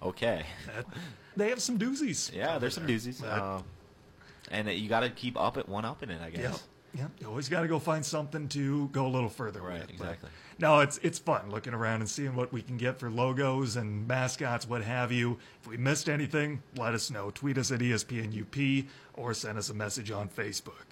[0.03, 0.47] Okay.
[1.37, 2.35] They have some doozies.
[2.35, 3.23] Yeah, there's some doozies.
[3.23, 3.65] Um,
[4.51, 6.67] and you got to keep up at one up in it, I guess.
[6.95, 7.03] Yep.
[7.03, 7.11] Yep.
[7.21, 9.87] You always got to go find something to go a little further Right, with.
[9.89, 10.31] But, exactly.
[10.59, 14.07] no, it's it's fun looking around and seeing what we can get for logos and
[14.09, 15.39] mascots, what have you.
[15.63, 17.31] If we missed anything, let us know.
[17.31, 20.85] Tweet us at ESPNUP or send us a message on Facebook.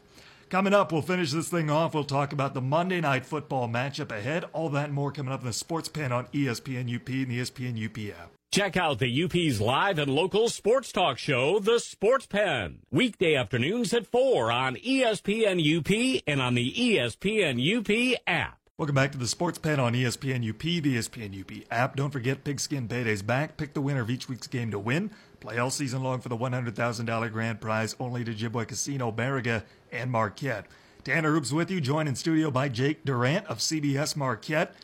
[0.50, 1.92] Coming up, we'll finish this thing off.
[1.92, 4.44] We'll talk about the Monday night football matchup ahead.
[4.54, 7.40] All that and more coming up in the Sports Pen on ESPN UP and the
[7.40, 8.30] ESPN UP app.
[8.50, 12.78] Check out the UP's live and local sports talk show, The Sports Pen.
[12.90, 18.58] Weekday afternoons at 4 on ESPN UP and on the ESPN UP app.
[18.78, 21.94] Welcome back to the Sports Pen on ESPN UP, the ESPN UP app.
[21.94, 23.58] Don't forget Pigskin Payday's back.
[23.58, 25.10] Pick the winner of each week's game to win.
[25.40, 30.10] Play all season long for the $100,000 grand prize only to Ojibwa Casino, Baraga, and
[30.10, 30.64] Marquette.
[31.04, 34.74] Tanner Hoops with you, joined in studio by Jake Duran of CBS Marquette.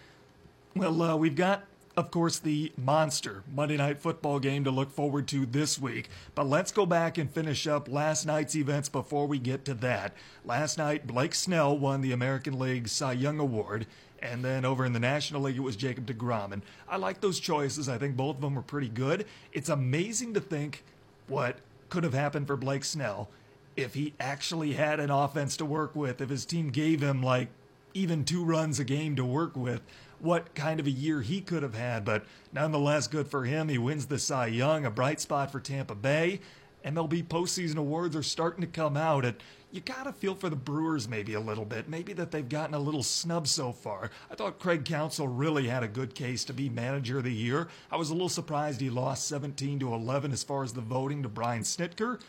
[0.76, 1.64] Well, uh, we've got,
[1.96, 6.08] of course, the monster Monday Night Football game to look forward to this week.
[6.34, 10.12] But let's go back and finish up last night's events before we get to that.
[10.44, 13.86] Last night, Blake Snell won the American League Cy Young Award.
[14.20, 16.52] And then over in the National League, it was Jacob DeGrom.
[16.52, 17.88] And I like those choices.
[17.88, 19.26] I think both of them were pretty good.
[19.52, 20.82] It's amazing to think
[21.28, 21.58] what
[21.90, 23.28] could have happened for Blake Snell
[23.76, 27.48] if he actually had an offense to work with, if his team gave him like
[27.92, 29.80] even two runs a game to work with,
[30.20, 32.04] what kind of a year he could have had.
[32.04, 33.68] But nonetheless, good for him.
[33.68, 36.40] He wins the Cy Young, a bright spot for Tampa Bay.
[36.84, 39.36] MLB postseason awards are starting to come out, and
[39.72, 41.88] you gotta feel for the Brewers maybe a little bit.
[41.88, 44.10] Maybe that they've gotten a little snub so far.
[44.30, 47.68] I thought Craig Counsell really had a good case to be manager of the year.
[47.90, 51.22] I was a little surprised he lost 17 to 11 as far as the voting
[51.22, 52.20] to Brian Snitker.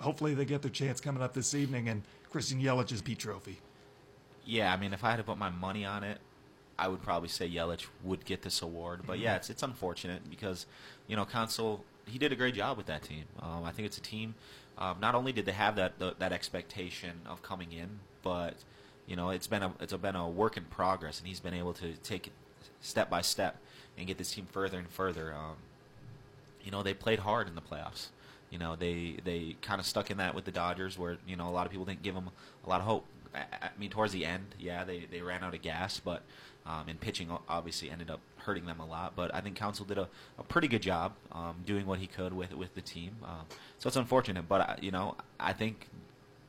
[0.00, 3.60] Hopefully, they get their chance coming up this evening, and Christian Yelich's Pete Trophy.
[4.44, 6.18] Yeah, I mean, if I had to put my money on it,
[6.78, 9.02] I would probably say Yelich would get this award.
[9.06, 10.66] But yeah, it's it's unfortunate because
[11.06, 13.24] you know Counsell he did a great job with that team.
[13.40, 14.34] Um, I think it's a team.
[14.78, 18.54] Um, not only did they have that the, that expectation of coming in, but
[19.06, 21.72] you know it's been a it's been a work in progress, and he's been able
[21.74, 22.32] to take it
[22.80, 23.56] step by step
[23.96, 25.32] and get this team further and further.
[25.32, 25.56] Um,
[26.62, 28.08] you know they played hard in the playoffs.
[28.50, 31.48] You know they they kind of stuck in that with the Dodgers, where you know
[31.48, 32.30] a lot of people didn't give them
[32.64, 33.06] a lot of hope.
[33.34, 36.22] I, I mean, towards the end, yeah, they, they ran out of gas, but
[36.66, 39.14] um, and pitching obviously ended up hurting them a lot.
[39.16, 40.08] But I think Counsell did a,
[40.38, 43.16] a pretty good job um, doing what he could with with the team.
[43.24, 43.46] Um,
[43.78, 45.88] so it's unfortunate, but I, you know I think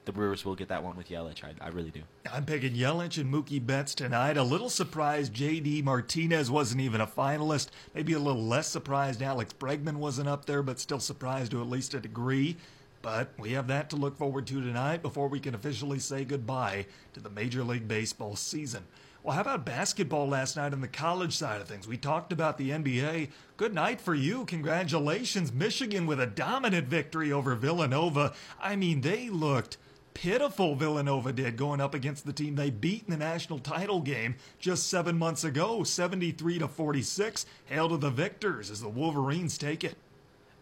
[0.08, 1.44] the Brewers will get that one with Yelich.
[1.44, 2.02] I, I really do.
[2.32, 4.38] I'm picking Yelich and Mookie Betts tonight.
[4.38, 7.68] A little surprised JD Martinez wasn't even a finalist.
[7.94, 11.70] Maybe a little less surprised Alex Bregman wasn't up there, but still surprised to at
[11.70, 12.56] least a degree.
[13.02, 16.86] But we have that to look forward to tonight before we can officially say goodbye
[17.14, 18.84] to the Major League Baseball season.
[19.28, 21.86] Well, how about basketball last night on the college side of things?
[21.86, 23.30] We talked about the NBA.
[23.58, 24.46] Good night for you.
[24.46, 25.52] Congratulations.
[25.52, 28.34] Michigan with a dominant victory over Villanova.
[28.58, 29.76] I mean, they looked
[30.14, 34.38] pitiful Villanova did going up against the team they beat in the national title game
[34.60, 37.46] just seven months ago, 73 to 46.
[37.66, 39.98] Hail to the victors as the Wolverines take it.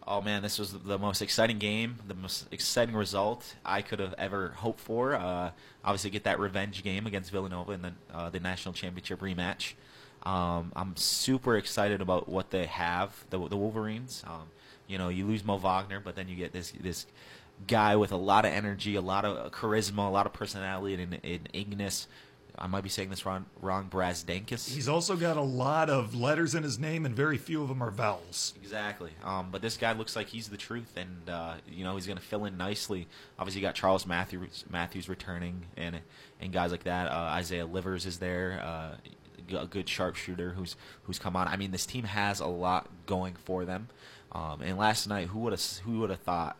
[0.08, 4.14] Oh man, this was the most exciting game, the most exciting result I could have
[4.20, 5.16] ever hoped for.
[5.16, 5.52] Uh,
[5.84, 9.74] obviously, get that revenge game against Villanova in the uh, the national championship rematch.
[10.24, 14.24] Um, I'm super excited about what they have, the, the Wolverines.
[14.28, 14.48] Um,
[14.88, 17.08] you know, you lose Mo Wagner, but then you get this this
[17.68, 21.20] guy with a lot of energy, a lot of charisma, a lot of personality, and,
[21.24, 22.08] and Ignas.
[22.58, 23.46] I might be saying this wrong.
[23.62, 24.74] Wrong, Brazdeikis.
[24.74, 27.82] He's also got a lot of letters in his name, and very few of them
[27.82, 28.54] are vowels.
[28.62, 29.12] Exactly.
[29.24, 32.18] Um, but this guy looks like he's the truth, and uh, you know he's going
[32.18, 33.08] to fill in nicely.
[33.38, 36.00] Obviously, you got Charles Matthews, Matthews returning, and
[36.40, 37.12] and guys like that.
[37.12, 41.48] Uh, Isaiah Livers is there, uh, a good sharpshooter who's who's come on.
[41.48, 43.90] I mean, this team has a lot going for them.
[44.32, 46.58] Um, and last night, who would have who would have thought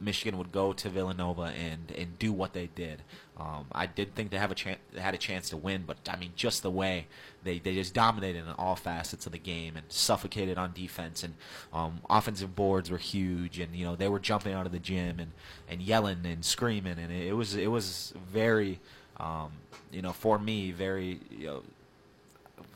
[0.00, 3.02] Michigan would go to Villanova and and do what they did.
[3.38, 5.96] Um, I did think they have a chance, they had a chance to win, but
[6.08, 7.06] I mean, just the way
[7.42, 11.34] they, they just dominated in all facets of the game and suffocated on defense and
[11.72, 15.18] um, offensive boards were huge, and you know they were jumping out of the gym
[15.18, 15.32] and,
[15.68, 18.80] and yelling and screaming, and it, was it was very,
[19.18, 19.50] um,
[19.90, 21.62] you know, for me, very you know,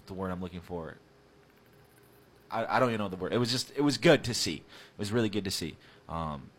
[0.06, 0.96] the word I'm looking for.
[2.50, 3.32] I, I don't even know the word.
[3.32, 4.56] It was just it was good to see.
[4.56, 5.76] It was really good to see.
[6.08, 6.50] Um,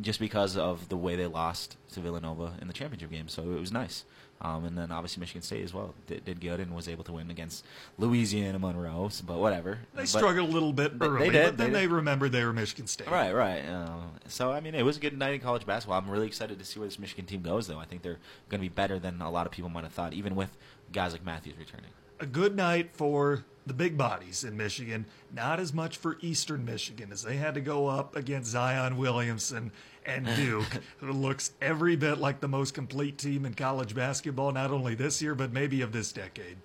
[0.00, 3.28] just because of the way they lost to Villanova in the championship game.
[3.28, 4.04] So it was nice.
[4.40, 7.12] Um, and then obviously Michigan State as well did, did, good and was able to
[7.12, 7.64] win against
[7.96, 9.08] Louisiana Monroe.
[9.26, 9.78] But whatever.
[9.94, 12.44] They but, struggled a little bit early, they did, but then they, they, remembered they
[12.44, 13.10] were Michigan State.
[13.10, 13.60] Right, right.
[13.60, 15.98] Uh, so I mean, it was a good night in college basketball.
[15.98, 17.78] I'm really excited to see where this Michigan team goes, though.
[17.78, 18.18] I think they're
[18.50, 20.54] going to be better than a lot of people might have thought, even with
[20.92, 21.90] guys like Matthews returning.
[22.20, 27.10] A good night for the big bodies in Michigan, not as much for Eastern Michigan
[27.10, 29.72] as they had to go up against Zion Williamson
[30.06, 34.70] and Duke, who looks every bit like the most complete team in college basketball, not
[34.70, 36.56] only this year, but maybe of this decade.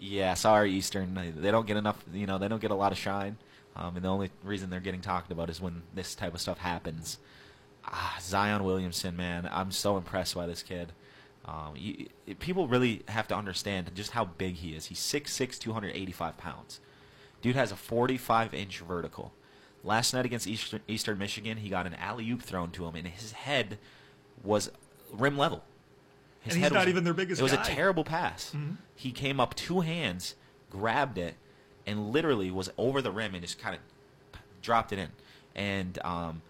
[0.00, 1.14] Yeah, sorry, Eastern.
[1.36, 3.36] They don't get enough, you know, they don't get a lot of shine.
[3.76, 6.58] Um, and the only reason they're getting talked about is when this type of stuff
[6.58, 7.18] happens.
[7.84, 10.92] Ah, Zion Williamson, man, I'm so impressed by this kid.
[11.48, 12.08] Um, you,
[12.40, 14.86] people really have to understand just how big he is.
[14.86, 16.80] He's 6'6", 285 pounds.
[17.40, 19.32] Dude has a 45-inch vertical.
[19.82, 23.32] Last night against Eastern, Eastern Michigan, he got an alley-oop thrown to him, and his
[23.32, 23.78] head
[24.44, 24.70] was
[25.10, 25.64] rim level.
[26.40, 27.62] His and he's not was, even their biggest It was guy.
[27.62, 28.52] a terrible pass.
[28.54, 28.74] Mm-hmm.
[28.94, 30.34] He came up two hands,
[30.68, 31.36] grabbed it,
[31.86, 33.80] and literally was over the rim and just kind of
[34.60, 35.08] dropped it in.
[35.54, 36.42] And um,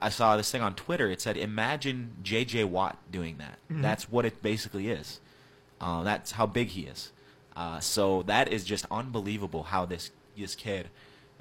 [0.00, 1.10] I saw this thing on Twitter.
[1.10, 2.64] It said, "Imagine J.J.
[2.64, 3.82] Watt doing that." Mm-hmm.
[3.82, 5.20] That's what it basically is.
[5.80, 7.12] Uh, that's how big he is.
[7.56, 10.88] Uh, so that is just unbelievable how this this kid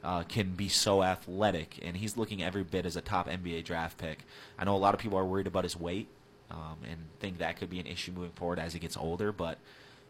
[0.04, 3.98] uh, can be so athletic, and he's looking every bit as a top NBA draft
[3.98, 4.26] pick.
[4.58, 6.08] I know a lot of people are worried about his weight
[6.50, 9.58] um, and think that could be an issue moving forward as he gets older, but.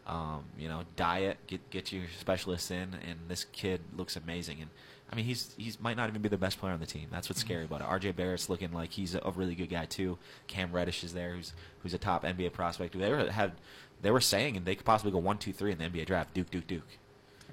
[0.10, 4.62] Um, you know, diet, get get your specialists in, and this kid looks amazing.
[4.62, 4.70] And
[5.12, 7.08] I mean, he's he's might not even be the best player on the team.
[7.12, 7.88] That's what's scary about it.
[7.88, 8.12] R.J.
[8.12, 10.18] Barrett's looking like he's a, really good guy too.
[10.48, 12.98] Cam Reddish is there, who's who's a top NBA prospect.
[12.98, 13.54] They were had
[14.02, 16.34] they were saying and they could possibly go one, two, three in the NBA draft.
[16.34, 16.88] Duke, Duke, Duke.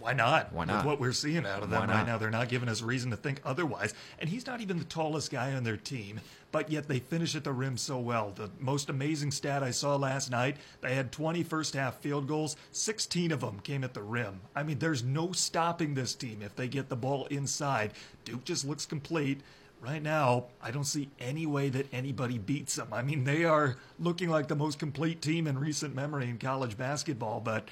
[0.05, 0.53] Why not?
[0.53, 0.77] Why not?
[0.77, 3.17] With what we're seeing out of them right now, they're not giving us reason to
[3.17, 3.95] think otherwise.
[4.19, 6.21] And he's not even the tallest guy on their team,
[6.53, 8.31] but yet they finish at the rim so well.
[8.37, 12.55] The most amazing stat I saw last night, they had 20 first half field goals,
[12.73, 14.43] 16 of them came at the rim.
[14.55, 17.95] I mean, there's no stopping this team if they get the ball inside.
[18.27, 19.41] Duke just looks complete.
[19.81, 22.89] Right now, I don't see any way that anybody beats them.
[22.93, 26.77] I mean, they are looking like the most complete team in recent memory in college
[26.77, 27.69] basketball, but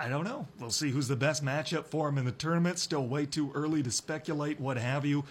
[0.00, 0.48] I don't know.
[0.58, 2.78] We'll see who's the best matchup for him in the tournament.
[2.78, 5.24] Still way too early to speculate, what have you.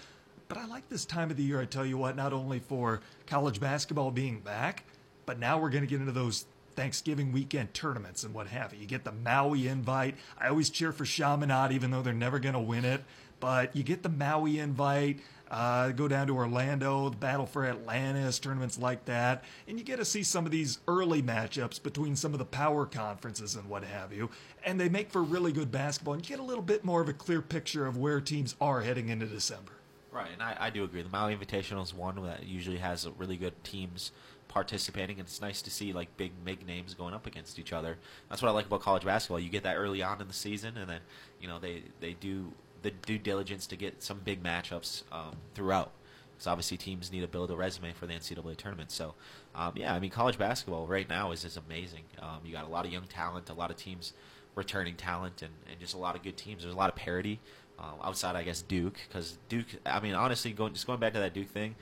[0.48, 3.02] But I like this time of the year, I tell you what, not only for
[3.26, 4.84] college basketball being back,
[5.26, 6.46] but now we're going to get into those
[6.76, 8.82] Thanksgiving weekend tournaments and what have you.
[8.82, 10.16] You get the Maui invite.
[10.40, 13.04] I always cheer for Chaminade, even though they're never going to win it.
[13.40, 15.20] But you get the Maui invite.
[15.50, 19.98] Uh, go down to Orlando, the Battle for Atlantis, tournaments like that, and you get
[19.98, 23.84] to see some of these early matchups between some of the power conferences and what
[23.84, 24.30] have you.
[24.64, 27.10] And they make for really good basketball, and you get a little bit more of
[27.10, 29.72] a clear picture of where teams are heading into December.
[30.12, 31.02] Right, and I, I do agree.
[31.02, 34.12] The Maui Invitational is one that usually has really good teams
[34.48, 37.98] participating, and it's nice to see like big big names going up against each other.
[38.28, 39.40] That's what I like about college basketball.
[39.40, 41.02] You get that early on in the season, and then
[41.40, 45.92] you know they they do the due diligence to get some big matchups um, throughout.
[46.32, 48.92] Because obviously teams need to build a resume for the NCAA tournament.
[48.92, 49.16] So,
[49.56, 52.04] um, yeah, I mean college basketball right now is is amazing.
[52.22, 54.14] Um, you got a lot of young talent, a lot of teams
[54.56, 56.64] returning talent, and, and just a lot of good teams.
[56.64, 57.40] There's a lot of parity
[57.78, 59.00] um, outside, I guess, Duke.
[59.08, 61.76] Because Duke, I mean, honestly, going just going back to that Duke thing,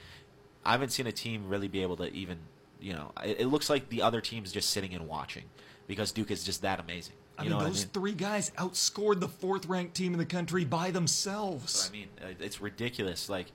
[0.65, 2.39] I haven't seen a team really be able to even,
[2.79, 5.43] you know, it, it looks like the other team's just sitting and watching
[5.87, 7.15] because Duke is just that amazing.
[7.37, 7.89] I mean, know those I mean?
[7.93, 11.89] three guys outscored the fourth ranked team in the country by themselves.
[11.89, 13.29] I mean, uh, it's ridiculous.
[13.29, 13.47] Like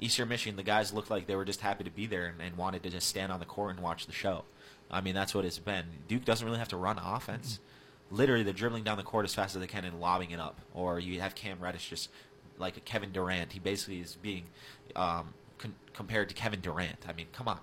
[0.00, 2.56] Eastern Michigan, the guys looked like they were just happy to be there and, and
[2.56, 4.44] wanted to just stand on the court and watch the show.
[4.90, 5.84] I mean, that's what it's been.
[6.08, 7.60] Duke doesn't really have to run offense.
[8.10, 10.60] Literally, they're dribbling down the court as fast as they can and lobbing it up.
[10.72, 12.10] Or you have Cam Reddish just
[12.58, 13.52] like a Kevin Durant.
[13.52, 14.44] He basically is being
[14.96, 17.06] um, con- compared to Kevin Durant.
[17.08, 17.60] I mean, come on.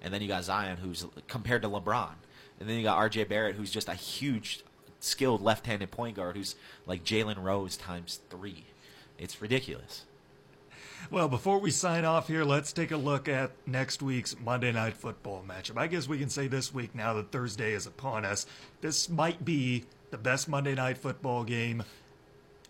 [0.00, 2.12] And then you got Zion, who's compared to LeBron.
[2.60, 3.24] And then you got R.J.
[3.24, 4.62] Barrett, who's just a huge,
[5.00, 8.64] skilled left-handed point guard, who's like Jalen Rose times three.
[9.18, 10.04] It's ridiculous.
[11.10, 14.94] Well, before we sign off here, let's take a look at next week's Monday Night
[14.94, 15.78] Football matchup.
[15.78, 18.46] I guess we can say this week, now that Thursday is upon us,
[18.80, 21.82] this might be the best Monday Night Football game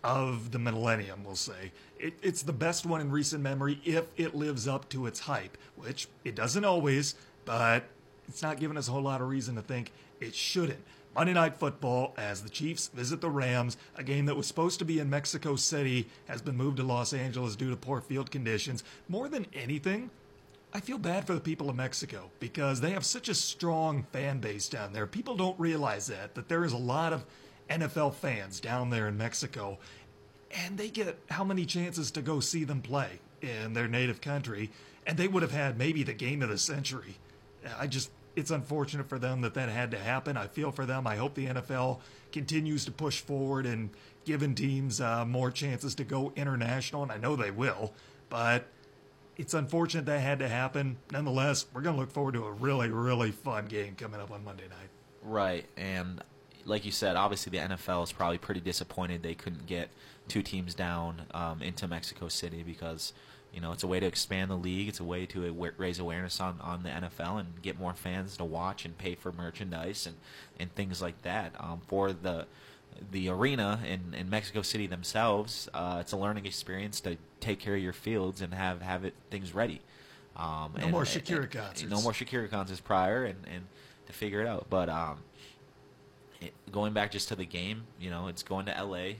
[0.03, 1.71] of the millennium, we'll say.
[1.99, 5.57] It, it's the best one in recent memory if it lives up to its hype,
[5.75, 7.15] which it doesn't always,
[7.45, 7.83] but
[8.27, 10.79] it's not giving us a whole lot of reason to think it shouldn't.
[11.19, 14.85] Monday Night Football, as the Chiefs visit the Rams, a game that was supposed to
[14.85, 18.85] be in Mexico City has been moved to Los Angeles due to poor field conditions.
[19.09, 20.11] More than anything,
[20.73, 24.39] I feel bad for the people of Mexico because they have such a strong fan
[24.39, 25.05] base down there.
[25.05, 27.25] People don't realize that, that there is a lot of
[27.69, 29.77] NFL fans down there in Mexico,
[30.51, 34.71] and they get how many chances to go see them play in their native country.
[35.05, 37.15] and they would have had maybe the game of the century.
[37.77, 38.09] I just,
[38.39, 40.37] it's unfortunate for them that that had to happen.
[40.37, 41.05] I feel for them.
[41.05, 41.99] I hope the NFL
[42.31, 43.89] continues to push forward and
[44.25, 47.93] giving teams uh, more chances to go international, and I know they will,
[48.29, 48.65] but
[49.37, 50.97] it's unfortunate that had to happen.
[51.11, 54.43] Nonetheless, we're going to look forward to a really, really fun game coming up on
[54.43, 54.89] Monday night.
[55.21, 56.23] Right, and
[56.65, 59.89] like you said, obviously the NFL is probably pretty disappointed they couldn't get
[60.27, 63.13] two teams down um, into Mexico City because
[63.53, 64.87] you know it's a way to expand the league.
[64.87, 68.45] It's a way to raise awareness on, on the NFL and get more fans to
[68.45, 70.15] watch and pay for merchandise and,
[70.59, 71.53] and things like that.
[71.59, 72.45] Um, for the
[73.11, 77.75] the arena in, in Mexico City themselves, uh, it's a learning experience to take care
[77.75, 79.81] of your fields and have have it things ready.
[80.35, 81.89] Um, no and, more Shakira and, concerts.
[81.89, 83.65] No more Shakira concerts prior, and, and
[84.07, 84.67] to figure it out.
[84.69, 85.19] But um,
[86.39, 89.17] it, going back just to the game, you know, it's going to L.A.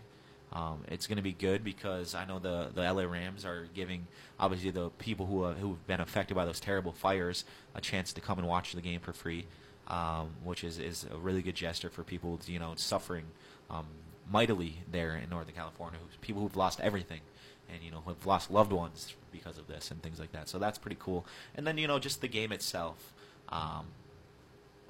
[0.52, 4.08] Um, it's going to be good because I know the the LA Rams are giving
[4.40, 7.46] obviously the people who have, who've been affected by those terrible fires
[7.76, 9.46] a chance to come and watch the game for free,
[9.88, 13.26] um, which is, is a really good gesture for people you know suffering
[13.70, 13.86] um,
[14.32, 16.00] mightily there in Northern California.
[16.22, 17.22] People who've lost everything,
[17.72, 20.50] and you know have lost loved ones because of this and things like that.
[20.50, 21.28] So that's pretty cool.
[21.56, 23.14] And then you know just the game itself.
[23.50, 23.86] Um,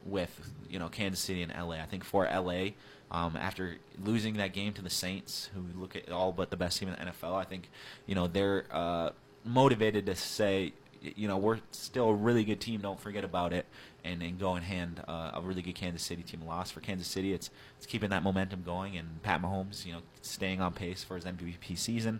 [0.05, 2.69] with you know Kansas City and LA, I think for LA,
[3.11, 6.79] um, after losing that game to the Saints, who look at all but the best
[6.79, 7.69] team in the NFL, I think
[8.05, 9.11] you know they're uh,
[9.43, 12.81] motivated to say, you know, we're still a really good team.
[12.81, 13.65] Don't forget about it,
[14.03, 16.71] and, and go and hand uh, a really good Kansas City team loss.
[16.71, 20.61] For Kansas City, it's it's keeping that momentum going, and Pat Mahomes, you know, staying
[20.61, 22.19] on pace for his MVP season.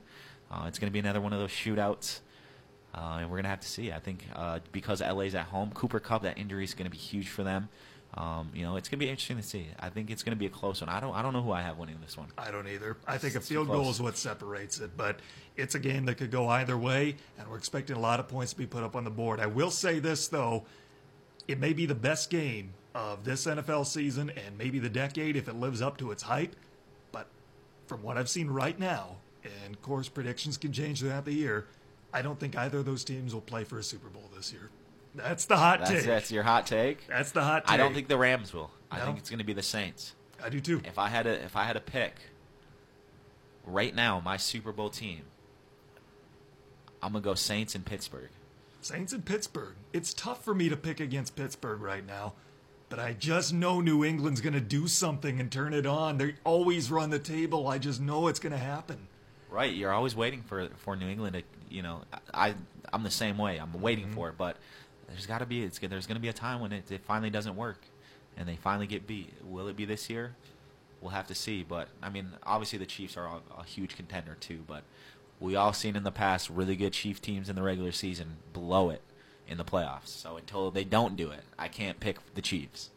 [0.51, 2.21] Uh, it's going to be another one of those shootouts.
[2.93, 3.91] Uh, and we're gonna have to see.
[3.91, 7.29] I think uh, because LA's at home, Cooper Kupp, that injury is gonna be huge
[7.29, 7.69] for them.
[8.16, 9.68] Um, you know, it's gonna be interesting to see.
[9.80, 10.89] I think it's gonna be a close one.
[10.89, 12.28] I don't, I don't know who I have winning this one.
[12.38, 12.97] I don't either.
[13.07, 15.20] I think a field goal is what separates it, but
[15.57, 18.53] it's a game that could go either way, and we're expecting a lot of points
[18.53, 19.39] to be put up on the board.
[19.39, 20.66] I will say this though,
[21.47, 25.47] it may be the best game of this NFL season and maybe the decade if
[25.47, 26.55] it lives up to its hype.
[27.12, 27.28] But
[27.88, 31.68] from what I've seen right now, and of course predictions can change throughout the year,
[32.14, 34.70] I don't think either of those teams will play for a Super Bowl this year.
[35.16, 36.03] That's the hot that's, take.
[36.05, 37.07] That's your hot take.
[37.07, 37.74] That's the hot take.
[37.74, 38.72] I don't think the Rams will.
[38.91, 40.16] I think it's going to be the Saints.
[40.43, 40.82] I do too.
[40.86, 42.16] If I had a if I had a pick
[43.66, 45.24] right now, my Super Bowl team,
[47.01, 48.30] I'm gonna go Saints in Pittsburgh.
[48.82, 49.76] Saints in Pittsburgh.
[49.91, 52.34] It's tough for me to pick against Pittsburgh right now,
[52.88, 56.18] but I just know New England's gonna do something and turn it on.
[56.18, 57.68] They always run the table.
[57.68, 59.07] I just know it's gonna happen.
[59.49, 62.03] Right, you're always waiting for for New England to, you know,
[62.34, 62.55] I
[62.93, 63.57] I'm the same way.
[63.57, 64.16] I'm waiting mm-hmm.
[64.16, 64.57] for it, but
[65.10, 67.30] there's got to be it's there's going to be a time when it, it finally
[67.30, 67.82] doesn't work,
[68.38, 69.34] and they finally get beat.
[69.43, 70.36] Will it be this year?
[71.01, 71.64] We'll have to see.
[71.64, 74.60] But I mean, obviously the Chiefs are a, a huge contender too.
[74.68, 74.84] But
[75.39, 78.89] we all seen in the past really good Chief teams in the regular season blow
[78.89, 79.01] it
[79.47, 80.07] in the playoffs.
[80.07, 82.89] So until they don't do it, I can't pick the Chiefs.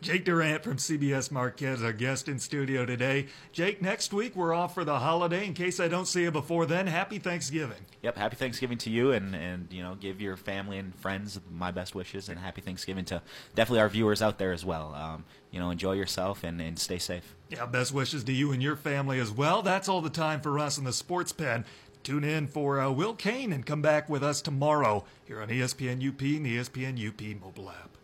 [0.00, 3.26] Jake Duran from CBS Marquette, our guest in studio today.
[3.52, 5.46] Jake, next week we're off for the holiday.
[5.46, 7.78] In case I don't see you before then, happy Thanksgiving.
[8.02, 11.70] Yep, happy Thanksgiving to you, and and you know, give your family and friends my
[11.70, 13.22] best wishes, and happy Thanksgiving to
[13.54, 14.94] definitely our viewers out there as well.
[14.94, 17.34] Um, you know, enjoy yourself and, and stay safe.
[17.48, 19.62] Yeah, best wishes to you and your family as well.
[19.62, 21.64] That's all the time for us in the Sports Pen.
[22.02, 26.06] Tune in for uh, Will Cain and come back with us tomorrow here on ESPN
[26.06, 27.95] UP and the ESPN UP mobile app.